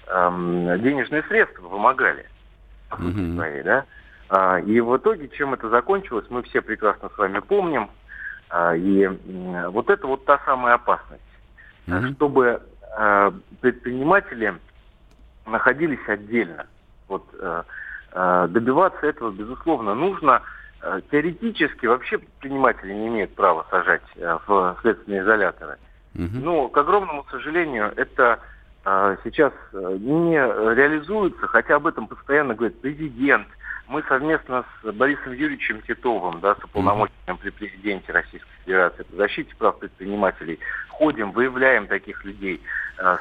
[0.08, 2.28] эм, денежные средства вымогали
[2.90, 3.36] по сути Мгм.
[3.36, 3.86] своей, да?
[4.30, 7.90] А, И в итоге, чем это закончилось, мы все прекрасно с вами помним.
[8.50, 11.22] А, И м, вот это вот та самая опасность.
[11.88, 12.14] Мгм.
[12.16, 12.62] Чтобы
[12.98, 14.58] э, предприниматели
[15.46, 16.68] находились отдельно.
[17.08, 17.64] Вот э,
[18.14, 20.42] э, добиваться этого, безусловно, нужно.
[20.82, 25.78] Э, Теоретически вообще предприниматели не имеют права сажать в следственные изоляторы.
[26.16, 28.40] Но, к огромному сожалению, это
[29.24, 33.48] сейчас не реализуется, хотя об этом постоянно говорит президент.
[33.88, 39.56] Мы совместно с Борисом Юрьевичем Титовым, да, с уполномоченным при президенте Российской Федерации по защите
[39.56, 42.62] прав предпринимателей, ходим, выявляем таких людей,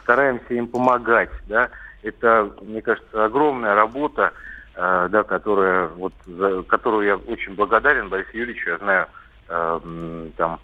[0.03, 1.71] стараемся им помогать, да.
[2.03, 4.33] Это, мне кажется, огромная работа,
[4.75, 9.07] э, да, которая, вот, за которую я очень благодарен Борису Юрьевичу, я знаю,
[9.49, 10.61] э, там,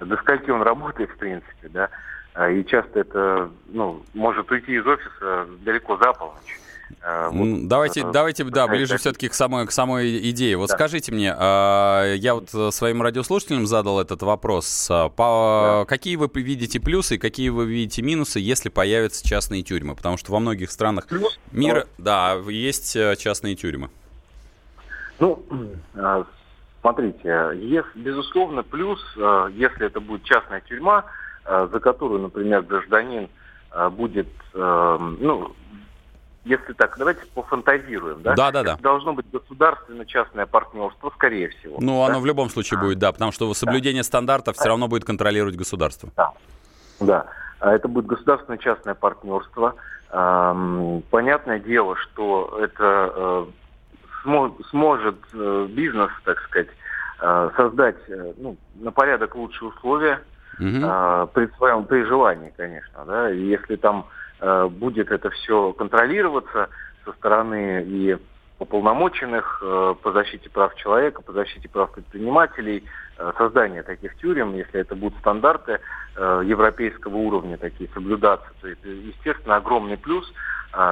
[0.00, 1.90] до скольки он работает, в принципе, да,
[2.34, 6.60] А, и часто это, ну, может уйти из офиса далеко за полночь.
[7.02, 8.98] А, вот, М, Давайте, э, давайте, да, ближе тактика.
[8.98, 10.56] все-таки к самой, к самой идее.
[10.56, 10.74] Вот Да.
[10.74, 14.88] скажите мне, а, я вот э, своим радиослушателям задал этот вопрос.
[14.90, 19.94] А, по- Какие вы видите плюсы и какие вы видите минусы, если появятся частные тюрьмы?
[19.94, 23.90] Потому что во многих странах Плюс, мира, да, есть э, частные тюрьмы.
[25.18, 25.44] Ну,
[26.80, 31.04] смотрите, если, безусловно, плюс, а, если это будет частная тюрьма,
[31.44, 33.28] за которую, например, гражданин
[33.92, 35.54] будет, ну,
[36.44, 38.34] если так, давайте пофантазируем, да?
[38.34, 38.74] Да-да-да.
[38.74, 41.76] Это должно быть государственно-частное партнерство, скорее всего.
[41.80, 42.06] Ну, да?
[42.06, 46.10] оно в любом случае будет, да, потому что соблюдение стандартов все равно будет контролировать государство.
[47.00, 47.26] Да,
[47.60, 49.74] А это будет государственно-частное партнерство.
[50.10, 53.46] Понятное дело, что это э,
[54.24, 56.68] смо- сможет э, бизнес, так сказать,
[57.20, 57.96] э, создать
[58.38, 60.22] ну, на порядок лучшие условия
[60.60, 63.30] а, при своем при желании, конечно, да.
[63.30, 64.06] И если там
[64.40, 66.68] будет это все контролироваться
[67.04, 68.16] со стороны и
[68.58, 72.84] уполномоченных э, по защите прав человека, по защите прав предпринимателей,
[73.16, 75.80] э, создание таких тюрем, если это будут стандарты
[76.16, 80.32] э, европейского уровня такие соблюдаться, то это, естественно, огромный плюс,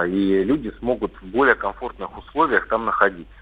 [0.07, 3.35] и люди смогут в более комфортных условиях там находиться.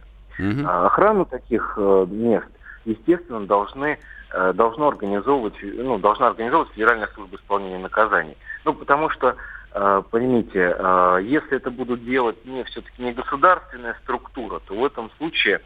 [0.66, 2.48] А Охрану таких э, мест,
[2.84, 3.98] естественно, должны
[4.32, 8.36] э, должно организовывать, ну, должна организовывать Федеральная служба исполнения наказаний.
[8.64, 9.34] Ну, потому что, э,
[10.10, 15.60] поймите, э, если это будут делать не все-таки не государственная структура, то в этом случае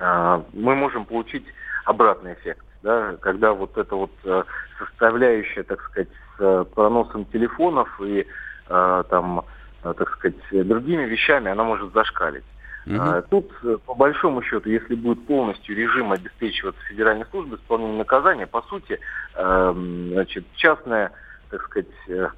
[0.00, 1.44] а, мы можем получить
[1.84, 2.64] обратный эффект.
[2.82, 4.42] Да, когда вот эта вот э,
[4.78, 8.26] составляющая, так сказать, с э, проносом телефонов и
[8.68, 9.44] э, там,
[9.82, 12.44] так сказать, другими вещами, она может зашкалить.
[12.86, 13.22] Угу.
[13.28, 13.52] Тут,
[13.84, 18.98] по большому счету, если будет полностью режим обеспечиваться Федеральной службой исполнения наказания, по сути,
[19.34, 21.12] эм, значит, частная,
[21.50, 22.32] так сказать,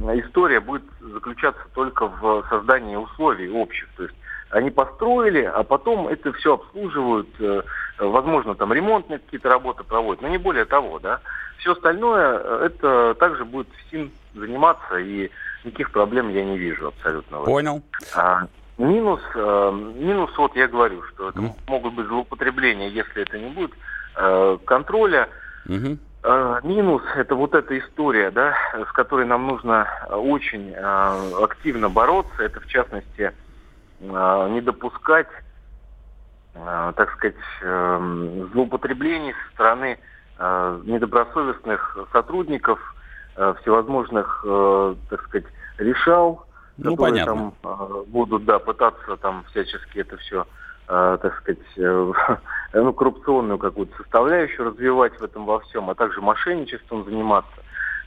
[0.00, 3.88] история будет заключаться только в создании условий общих.
[3.96, 4.14] То есть
[4.50, 7.62] они построили, а потом это все обслуживают, э,
[7.98, 11.20] возможно, там ремонтные какие-то работы проводят, но не более того, да.
[11.58, 15.30] Все остальное, э, это также будет СИН заниматься, и
[15.64, 17.38] никаких проблем я не вижу абсолютно.
[17.38, 17.82] Понял.
[18.14, 18.46] А,
[18.78, 21.52] минус, э, минус, вот я говорю, что это mm.
[21.68, 23.72] могут быть злоупотребления, если это не будет
[24.16, 25.28] э, контроля.
[25.66, 25.98] Mm-hmm.
[26.24, 32.42] Э, минус– это вот эта история, да, с которой нам нужно очень э, активно бороться.
[32.42, 33.32] Это, в частности,
[34.02, 35.28] Э, не допускать,
[36.54, 39.98] э, так сказать, э, злоупотреблений со стороны
[40.38, 42.80] недобросовестных сотрудников,
[43.34, 44.44] всевозможных,
[45.08, 45.44] так сказать,
[45.78, 46.46] решал,
[46.78, 47.52] ну, которые понятно.
[47.62, 50.44] там будут, да, пытаться там всячески это все,
[50.86, 51.60] так сказать,
[52.72, 57.52] ну, коррупционную какую-то составляющую развивать в этом во всем, а также мошенничеством заниматься.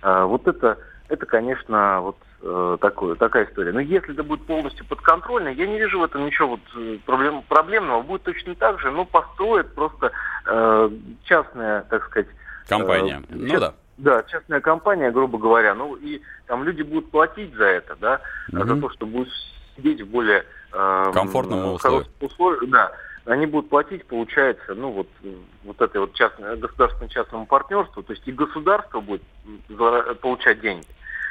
[0.02, 3.72] Вот это, это, конечно, вот э, такое, такая история.
[3.72, 7.44] Но если это будет полностью подконтрольно, я не вижу в этом ничего вот э, проблем,
[7.48, 8.02] проблемного.
[8.02, 10.12] Будет точно так же, но построит просто
[10.46, 10.90] э,
[11.26, 12.28] частная, так сказать...
[12.68, 13.74] Компания, э, ну да.
[13.98, 15.74] Да, частная компания, грубо говоря.
[15.74, 19.30] Ну и там люди будут платить за это, да, mm за то, что будут
[19.76, 20.46] сидеть в более...
[20.74, 22.06] Э, Комфортном условии.
[22.20, 22.68] условии.
[22.68, 22.92] Да
[23.26, 25.08] они будут платить, получается, ну вот,
[25.64, 29.24] вот этой вот частной, государственно-частному партнерству, то есть и государство будет
[30.22, 30.88] получать деньги,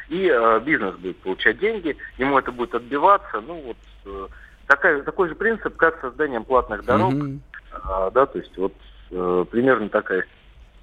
[0.08, 3.40] и э, бизнес будет получать деньги, ему это будет отбиваться.
[3.40, 3.76] Ну вот
[4.06, 4.26] э,
[4.66, 7.38] такая, такой же принцип, как созданием платных дорог, mm-hmm.
[7.72, 8.74] э, да, то есть вот
[9.10, 10.26] э, примерно такая.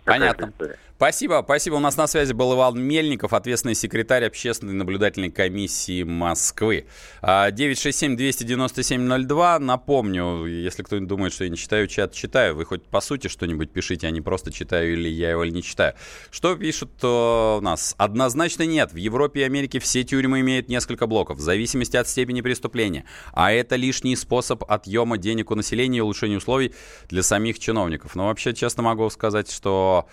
[0.05, 0.45] Понятно.
[0.45, 0.79] История.
[1.01, 1.77] Спасибо, спасибо.
[1.77, 6.85] У нас на связи был Иван Мельников, ответственный секретарь общественной наблюдательной комиссии Москвы.
[7.23, 9.41] 967-297-02.
[9.41, 12.55] А, Напомню, если кто-нибудь думает, что я не читаю чат, читаю.
[12.55, 15.95] Вы хоть по сути что-нибудь пишите, а не просто читаю или я его не читаю.
[16.29, 17.95] Что пишут у нас?
[17.97, 18.93] Однозначно нет.
[18.93, 23.05] В Европе и Америке все тюрьмы имеют несколько блоков, в зависимости от степени преступления.
[23.33, 26.75] А это лишний способ отъема денег у населения и улучшения условий
[27.09, 28.15] для самих чиновников.
[28.15, 30.07] Но вообще, честно могу сказать, что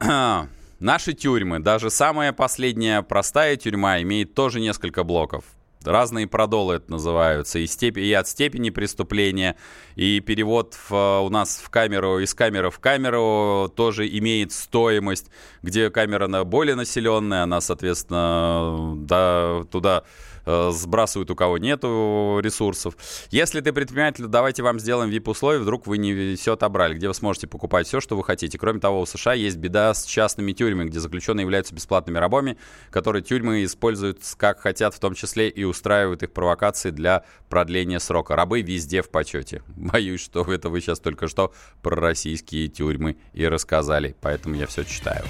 [0.80, 5.44] Наши тюрьмы, даже самая последняя простая тюрьма, имеет тоже несколько блоков.
[5.84, 7.60] Разные продолы это называются.
[7.60, 9.56] И, степень, и от степени преступления,
[9.94, 15.30] и перевод в, у нас в камеру, из камеры в камеру тоже имеет стоимость,
[15.62, 20.02] где камера более населенная, она, соответственно, да, туда
[20.46, 22.96] сбрасывают, у кого нету ресурсов.
[23.30, 27.46] Если ты предприниматель, давайте вам сделаем VIP-условия, вдруг вы не все отобрали, где вы сможете
[27.46, 28.58] покупать все, что вы хотите.
[28.58, 32.56] Кроме того, у США есть беда с частными тюрьмами, где заключенные являются бесплатными рабами,
[32.90, 38.36] которые тюрьмы используют как хотят, в том числе и устраивают их провокации для продления срока.
[38.36, 39.62] Рабы везде в почете.
[39.76, 44.84] Боюсь, что это вы сейчас только что про российские тюрьмы и рассказали, поэтому я все
[44.84, 45.24] читаю.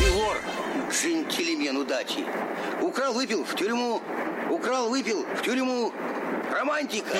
[0.00, 0.36] Егор,
[0.90, 2.24] джентльмен удачи.
[2.94, 4.00] Украл, выпил в тюрьму.
[4.48, 5.92] Украл, выпил в тюрьму.
[6.52, 7.18] Романтика.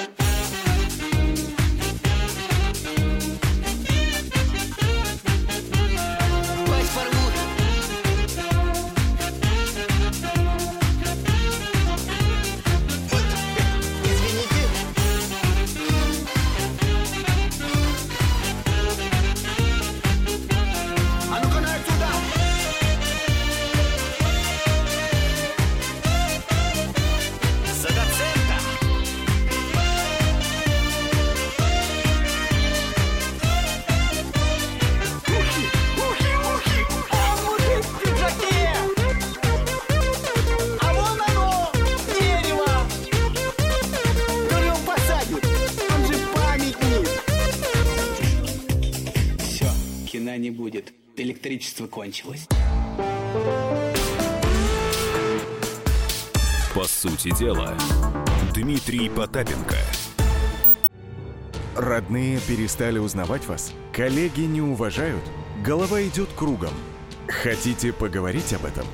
[51.74, 52.46] Электричество кончилось.
[56.74, 57.74] По сути дела,
[58.54, 59.76] Дмитрий Потапенко.
[61.76, 63.72] Родные перестали узнавать вас?
[63.92, 65.22] Коллеги не уважают?
[65.64, 66.72] Голова идет кругом.
[67.26, 68.86] Хотите поговорить об этом?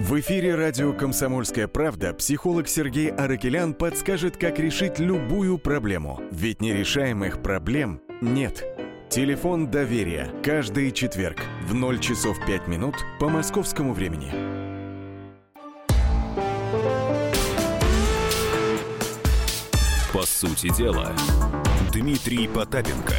[0.00, 6.20] В эфире радио «Комсомольская правда» психолог Сергей Аракелян подскажет, как решить любую проблему.
[6.30, 8.73] Ведь нерешаемых проблем нет.
[9.10, 10.28] Телефон доверия.
[10.42, 11.38] Каждый четверг
[11.68, 14.32] в 0 часов 5 минут по московскому времени.
[20.12, 21.12] По сути дела,
[21.92, 23.14] Дмитрий Потапенко.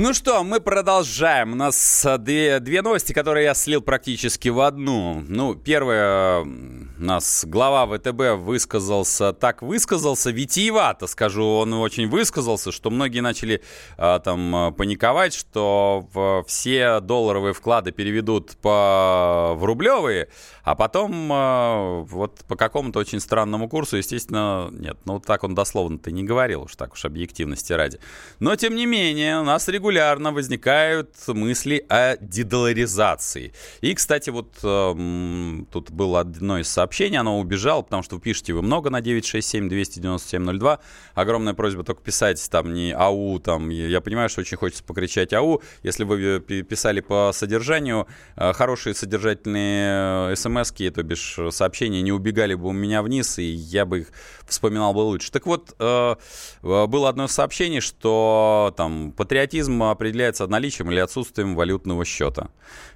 [0.00, 1.54] Ну что, мы продолжаем.
[1.54, 5.24] У нас э, две, две новости, которые я слил практически в одну.
[5.26, 12.90] Ну, первое, у нас глава ВТБ высказался, так высказался, витиевато, скажу, он очень высказался, что
[12.90, 13.60] многие начали
[13.96, 20.28] а, там э, паниковать, что в, все долларовые вклады переведут по, в рублевые,
[20.62, 26.12] а потом а, вот по какому-то очень странному курсу, естественно, нет, ну так он дословно-то
[26.12, 27.98] не говорил, уж так уж объективности ради.
[28.38, 33.54] Но, тем не менее, у нас регулярно регулярно возникают мысли о дедоларизации.
[33.80, 38.52] И, кстати, вот э, тут было одно из сообщений, оно убежало, потому что вы пишете
[38.52, 40.78] вы много на 967-297-02.
[41.14, 45.62] Огромная просьба только писать там не АУ, там, я понимаю, что очень хочется покричать АУ.
[45.82, 52.54] Если вы писали по содержанию, э, хорошие содержательные э, смс то бишь сообщения, не убегали
[52.54, 54.08] бы у меня вниз, и я бы их
[54.46, 55.32] вспоминал бы лучше.
[55.32, 56.14] Так вот, э,
[56.62, 62.50] э было одно сообщение, что там патриотизм определяется наличием или отсутствием валютного счета.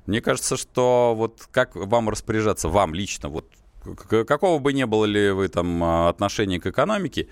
[0.07, 3.47] Мне кажется, что вот как вам распоряжаться, вам лично, вот
[4.09, 7.28] какого бы ни было ли вы там а, отношения к экономике,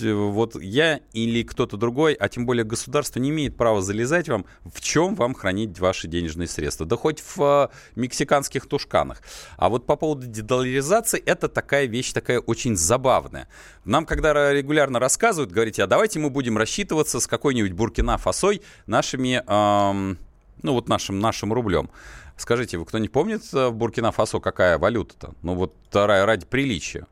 [0.00, 4.80] вот я или кто-то другой, а тем более государство не имеет права залезать вам, в
[4.80, 6.86] чем вам хранить ваши денежные средства.
[6.86, 9.22] Да хоть в э, мексиканских тушканах.
[9.56, 13.48] А вот по поводу дедоларизации, это такая вещь, такая очень забавная.
[13.84, 20.18] Нам, когда регулярно рассказывают, говорите, а давайте мы будем рассчитываться с какой-нибудь Буркина-Фасой нашими, эм,
[20.62, 21.90] ну вот нашим, нашим рублем.
[22.36, 25.34] Скажите, вы кто не помнит в Буркина-Фасо какая валюта-то?
[25.42, 27.06] Ну вот ради приличия.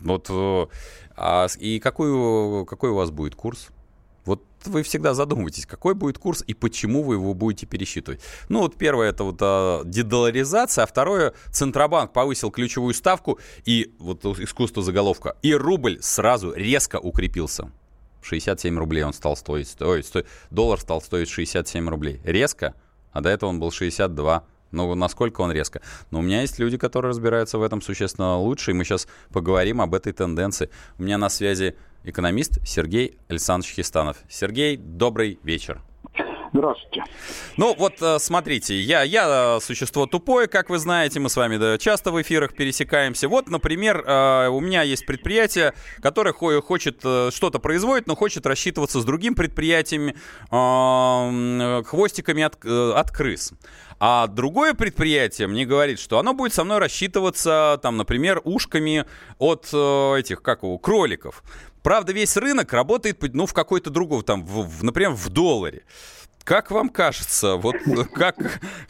[0.00, 0.66] Вот, э,
[1.20, 3.68] а, и какой, какой у вас будет курс?
[4.24, 8.22] Вот вы всегда задумываетесь, какой будет курс и почему вы его будете пересчитывать.
[8.48, 14.24] Ну вот первое это вот а, дедоларизация, а второе Центробанк повысил ключевую ставку и вот
[14.24, 17.70] искусство заголовка и рубль сразу резко укрепился.
[18.22, 22.20] 67 рублей он стал стоить, ой, сто, доллар стал стоить 67 рублей.
[22.24, 22.74] Резко,
[23.12, 24.44] а до этого он был 62.
[24.70, 25.80] Ну, насколько он резко.
[26.10, 29.80] Но у меня есть люди, которые разбираются в этом существенно лучше, и мы сейчас поговорим
[29.80, 30.70] об этой тенденции.
[30.98, 34.18] У меня на связи экономист Сергей Александрович Хистанов.
[34.28, 35.82] Сергей, добрый вечер.
[36.52, 37.04] Здравствуйте.
[37.56, 41.78] Ну вот э, смотрите, я, я э, существо тупое, как вы знаете, мы с вами
[41.78, 43.28] часто в эфирах пересекаемся.
[43.28, 49.04] Вот, например, э, у меня есть предприятие, которое хочет что-то производить, но хочет рассчитываться с
[49.04, 50.16] другим предприятиями
[51.84, 53.52] хвостиками от, от крыс.
[54.00, 59.04] А другое предприятие мне говорит, что оно будет со мной рассчитываться, там, например, ушками
[59.38, 61.42] от этих, как его, кроликов.
[61.82, 65.84] Правда, весь рынок работает, ну, в какой-то другой, там, в, например, в долларе.
[66.44, 67.76] Как вам кажется, вот
[68.14, 68.36] как,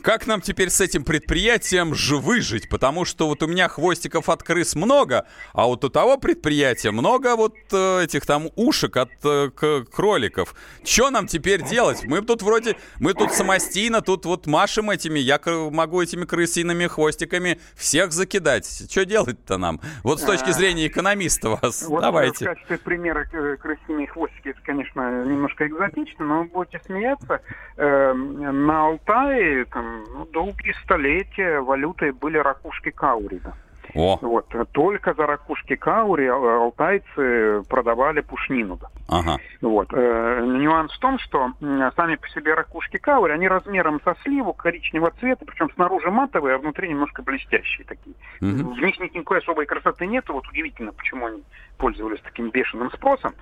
[0.02, 2.68] как нам теперь с этим предприятием же выжить?
[2.68, 7.36] Потому что вот у меня хвостиков от крыс много, а вот у того предприятия много
[7.36, 9.50] вот э, этих там ушек от э,
[9.92, 10.54] кроликов.
[10.84, 12.04] Что нам теперь делать?
[12.04, 17.60] Мы тут вроде, мы тут самостийно, тут вот машем этими, я могу этими крысиными хвостиками
[17.74, 18.66] всех закидать.
[18.90, 19.80] Что делать-то нам?
[20.02, 20.52] Вот с точки а.
[20.52, 22.46] зрения экономиста вас, вот давайте.
[22.46, 27.39] В качестве примера э, крысиные хвостики, это, конечно, немножко экзотично, но будете смеяться.
[27.76, 33.54] Э, на Алтае там, ну, долгие столетия валютой были ракушки каурида.
[33.94, 34.18] О.
[34.20, 34.46] Вот.
[34.72, 38.78] Только за ракушки каури алтайцы продавали пушнину.
[39.08, 39.38] Ага.
[39.60, 39.88] Вот.
[39.92, 41.50] Э, нюанс в том, что
[41.96, 46.58] сами по себе ракушки каури, они размером со сливу коричневого цвета, причем снаружи матовые, а
[46.58, 48.14] внутри немножко блестящие такие.
[48.40, 48.74] Угу.
[48.74, 51.42] В них никакой особой красоты нет, вот удивительно, почему они
[51.76, 53.32] пользовались таким бешеным спросом.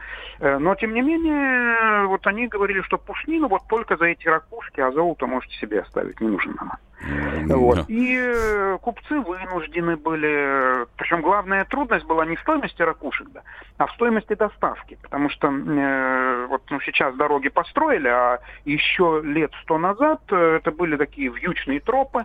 [0.40, 4.80] Э, но, тем не менее, вот они говорили, что пушнину вот только за эти ракушки,
[4.80, 6.72] а золото можете себе оставить, не нужно нам.
[7.00, 7.88] Вот.
[7.88, 13.42] И э, купцы вынуждены были, причем главная трудность была не в стоимости ракушек, да,
[13.76, 19.52] а в стоимости доставки, потому что э, вот ну, сейчас дороги построили, а еще лет
[19.62, 22.24] сто назад э, это были такие вьючные тропы,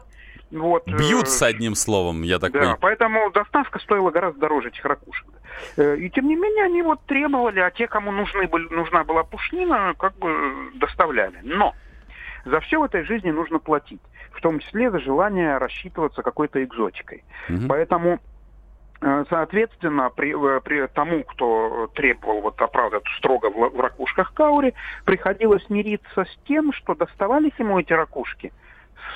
[0.51, 2.77] вот, э, Бьются одним словом, я так да, понимаю.
[2.81, 5.27] поэтому доставка стоила гораздо дороже этих ракушек.
[5.77, 9.93] И тем не менее они вот требовали, а те, кому нужны были, нужна была пушнина,
[9.97, 11.39] как бы доставляли.
[11.43, 11.75] Но
[12.45, 14.01] за все в этой жизни нужно платить
[14.33, 17.23] в том числе за желание рассчитываться какой-то экзотикой.
[17.49, 17.67] Угу.
[17.69, 18.19] Поэтому
[19.01, 24.73] э, Соответственно, при, э, при тому, кто требовал вот оправдать строго в, в ракушках каури,
[25.05, 28.51] приходилось мириться с тем, что доставались ему эти ракушки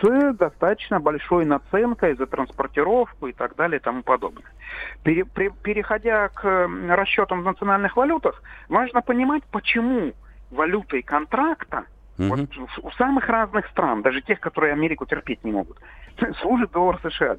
[0.02, 4.52] с достаточно большой наценкой за транспортировку и так далее и тому подобное.
[5.04, 10.14] Пере, при, переходя к расчетам в национальных валютах, важно понимать, почему
[10.52, 11.86] валютой контракта
[12.18, 12.28] Угу.
[12.28, 12.50] Вот
[12.84, 15.80] у самых разных стран, даже тех, которые Америку терпеть не могут,
[16.42, 17.38] служит доллар США.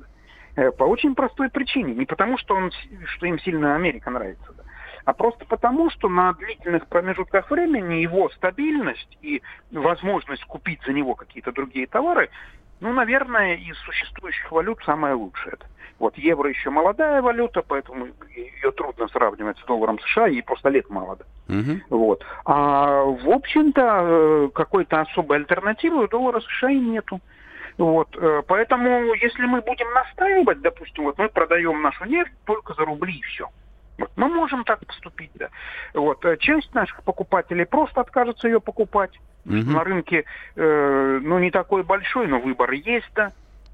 [0.57, 1.95] Э, по очень простой причине.
[1.95, 2.71] Не потому, что, он,
[3.07, 4.65] что им сильно Америка нравится, да,
[5.05, 11.15] а просто потому, что на длительных промежутках времени его стабильность и возможность купить за него
[11.15, 12.29] какие-то другие товары,
[12.81, 15.59] ну, наверное, из существующих валют самая лучшая.
[15.99, 20.89] Вот евро еще молодая валюта, поэтому ее трудно сравнивать с долларом США, ей просто лет
[20.89, 21.17] мало.
[21.17, 21.25] Да.
[21.49, 21.83] Мгм.
[21.91, 22.25] Вот.
[22.45, 27.21] А в общем-то э, какой-то особой альтернативы у доллара США и нету.
[27.79, 32.85] Вот, э, поэтому, если мы будем настаивать, допустим, вот мы продаем нашу нефть только за
[32.85, 33.49] рубли и все.
[33.99, 35.49] Вот, мы можем так поступить, да.
[35.93, 39.19] Вот, э, часть наших покупателей просто откажется ее покупать.
[39.45, 39.73] Мгм.
[39.73, 40.25] На рынке,
[40.57, 43.33] э, ну, не такой большой, но выбор есть, да.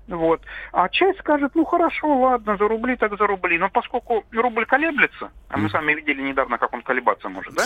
[0.08, 0.42] Вот.
[0.72, 3.58] А часть скажет, ну хорошо, ладно, за рубли так за рубли.
[3.58, 7.64] Но поскольку рубль колеблется, а мы сами видели недавно, как он колебаться может, да,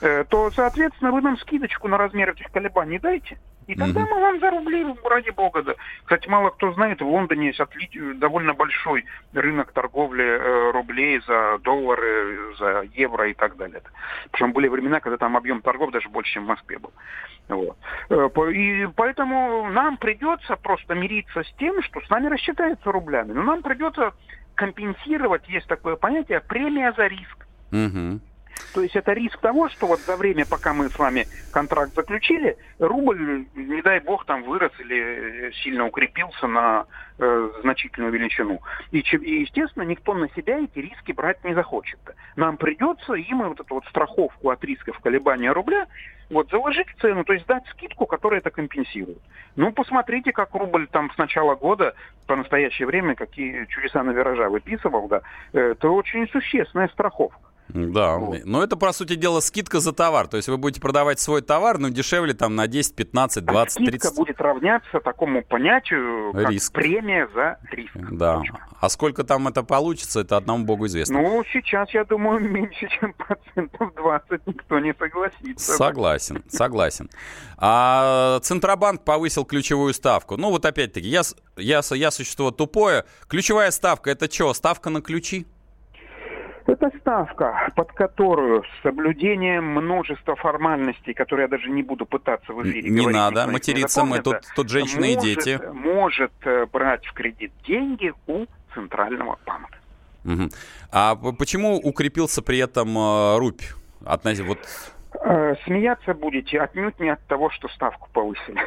[0.00, 3.38] э, то, соответственно, вы нам скидочку на размер этих колебаний дайте.
[3.66, 4.10] И тогда Мгм.
[4.10, 5.74] мы вам за рубли, ради бога, да.
[6.04, 11.58] Кстати, мало кто знает, в Лондоне есть отли- довольно большой рынок торговли э, рублей за
[11.62, 13.80] доллары, за евро и так далее.
[14.30, 16.92] Причем были времена, когда там объем торгов даже больше, чем в Москве был.
[17.48, 17.78] Вот.
[18.10, 23.32] Э, И поэтому нам придется просто мириться с тем, что с нами рассчитаются рублями.
[23.32, 24.12] Но нам придется
[24.54, 27.46] компенсировать, есть такое понятие, премия за риск.
[27.70, 28.20] Мгм.
[28.72, 32.56] То есть это риск того, что вот за время, пока мы с вами контракт заключили,
[32.78, 36.86] рубль, не дай бог, там вырос или сильно укрепился на
[37.18, 38.60] э, значительную величину.
[38.90, 41.98] И, и, естественно, никто на себя эти риски брать не захочет.
[42.36, 45.86] Нам придется им вот эту вот страховку от рисков колебания рубля
[46.30, 49.20] вот заложить в цену, то есть дать скидку, которая это компенсирует.
[49.56, 51.94] Ну, посмотрите, как рубль там с начала года
[52.26, 55.22] по настоящее время, какие чудеса на виража выписывал, да.
[55.52, 57.38] Э, Это очень существенная страховка.
[57.68, 60.28] Да, но это, по сути дела, скидка за товар.
[60.28, 63.90] То есть вы будете продавать свой товар, но дешевле там на 10, 15, 20, Скидка
[63.90, 64.16] 30.
[64.16, 66.72] будет равняться такому понятию, как Риск.
[66.72, 67.94] премия за риск.
[67.94, 68.42] Да.
[68.80, 71.20] А сколько там это получится, это одному богу известно.
[71.22, 75.72] Ну, сейчас, я думаю, меньше, чем процентов 20 никто не согласится.
[75.72, 77.08] Согласен, согласен.
[77.56, 80.36] А Центробанк повысил ключевую ставку.
[80.36, 81.22] Ну вот опять-таки, я,
[81.56, 83.04] я, я существо тупое.
[83.28, 84.52] Ключевая ставка это что?
[84.52, 85.46] Ставка на ключи?
[86.84, 92.62] Это ставка, под которую с соблюдением множества формальностей, которые я даже не буду пытаться в
[92.62, 95.60] эфире Не говорить, надо не материться, мы тут, тут женщины и может- дети.
[95.72, 99.78] Может э, брать в кредит деньги у Центрального банка.
[100.24, 100.50] Мгм.
[100.90, 103.62] А почему укрепился при этом э, рубь?
[104.02, 104.58] Относи- вот,
[105.64, 108.60] Смеяться будете отнюдь не от того, что ставку повысили.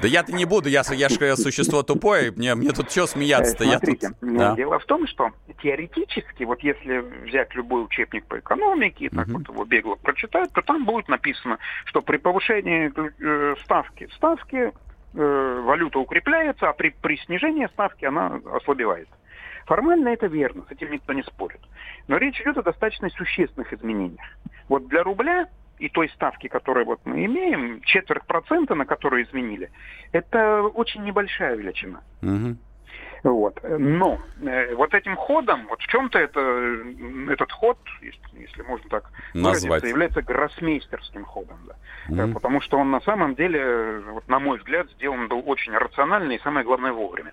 [0.00, 3.64] да я-то не буду, я, я же существо тупое, мне, мне тут что смеяться-то?
[3.64, 4.54] Э, Я тут, Смотрите, ну, да.
[4.56, 5.30] дело в том, что
[5.62, 10.62] теоретически, вот если взять любой учебник по экономике и так вот его бегло прочитать, то
[10.62, 12.90] там будет написано, что при повышении
[13.20, 14.72] э, ставки, ставки
[15.14, 19.08] э, валюта укрепляется, а при, при снижении ставки она ослабевает.
[19.66, 21.60] Формально это верно, с этим никто не спорит.
[22.06, 24.24] Но речь идет о достаточно существенных изменениях.
[24.68, 25.48] Вот для рубля
[25.78, 29.70] и той ставки, которую вот мы имеем, четверть процента, на которую изменили,
[30.12, 32.00] это очень небольшая величина.
[32.20, 32.58] Мгм.
[33.24, 33.58] Вот.
[33.62, 38.88] Но э, вот этим ходом, вот в чем-то это, м, этот ход, если, если можно
[38.88, 39.04] так
[39.34, 39.62] Назвать.
[39.64, 41.58] выразиться, является гроссмейстерским ходом.
[42.08, 42.24] Да.
[42.24, 45.72] Э, Потому что он на самом деле, э, вот, на мой взгляд, сделан был очень
[45.72, 47.32] рационально и самое главное вовремя.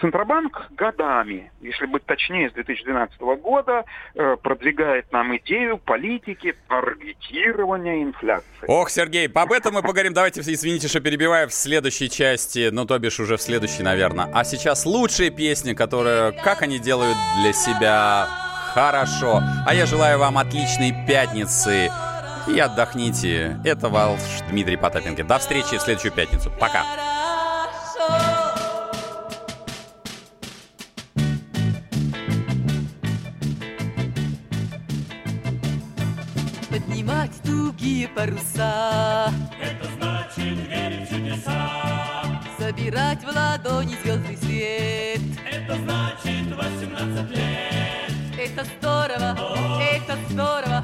[0.00, 8.46] Центробанк годами, если быть точнее, с 2012 года э, продвигает нам идею политики таргетирования инфляции.
[8.68, 10.12] Ох, Сергей, об этом мы поговорим.
[10.12, 14.28] Давайте, извините, что перебиваю в следующей части, ну, то бишь уже в следующей, наверное.
[14.32, 18.28] А сейчас лучшие песни, которые, как они делают для себя
[18.74, 19.42] хорошо.
[19.66, 21.90] А я желаю вам отличной пятницы
[22.46, 23.58] и отдохните.
[23.64, 25.24] Это Валш Дмитрий Потапенко.
[25.24, 26.52] До встречи в следующую пятницу.
[26.58, 26.84] Пока.
[36.68, 38.99] Поднимать тугие паруса
[42.90, 48.10] Собирать в ладони звездный свет Это значит 18 лет.
[48.36, 49.38] Это здорово,
[49.80, 50.82] это здорово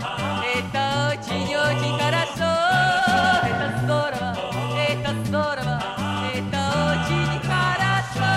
[0.55, 2.53] Это очень-очень хорошо
[3.43, 4.37] Это здорово,
[4.89, 5.83] это здорово
[6.33, 6.61] Это
[6.93, 8.31] очень хорошо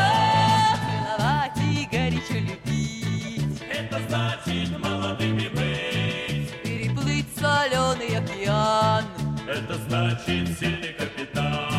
[0.88, 6.64] Целовать и горячо любить Это значит молодыми быть.
[6.64, 9.06] Переплыть соленый океан
[9.48, 11.70] Это значит сильный капитан.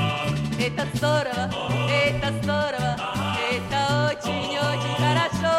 [0.61, 1.51] Это здорово,
[2.31, 2.97] это здорово,
[3.51, 3.81] это
[4.13, 5.55] очень-очень хорошо,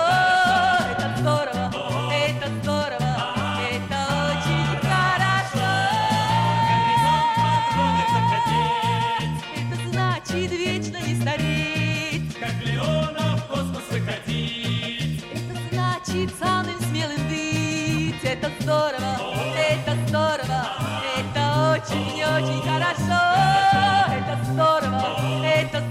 [0.89, 1.65] это здорово,
[2.13, 3.13] это здорово,
[3.69, 3.97] это
[4.31, 5.69] очень хорошо.
[9.59, 15.23] Это значит вечно не стареть, как Леона в космос выходить.
[15.33, 19.17] Это значит самым смелым быть, это здорово,
[19.57, 20.67] это здорово,
[21.17, 21.41] это
[21.73, 23.21] очень-очень хорошо,
[24.13, 25.01] это здорово,
[25.43, 25.90] это здорово.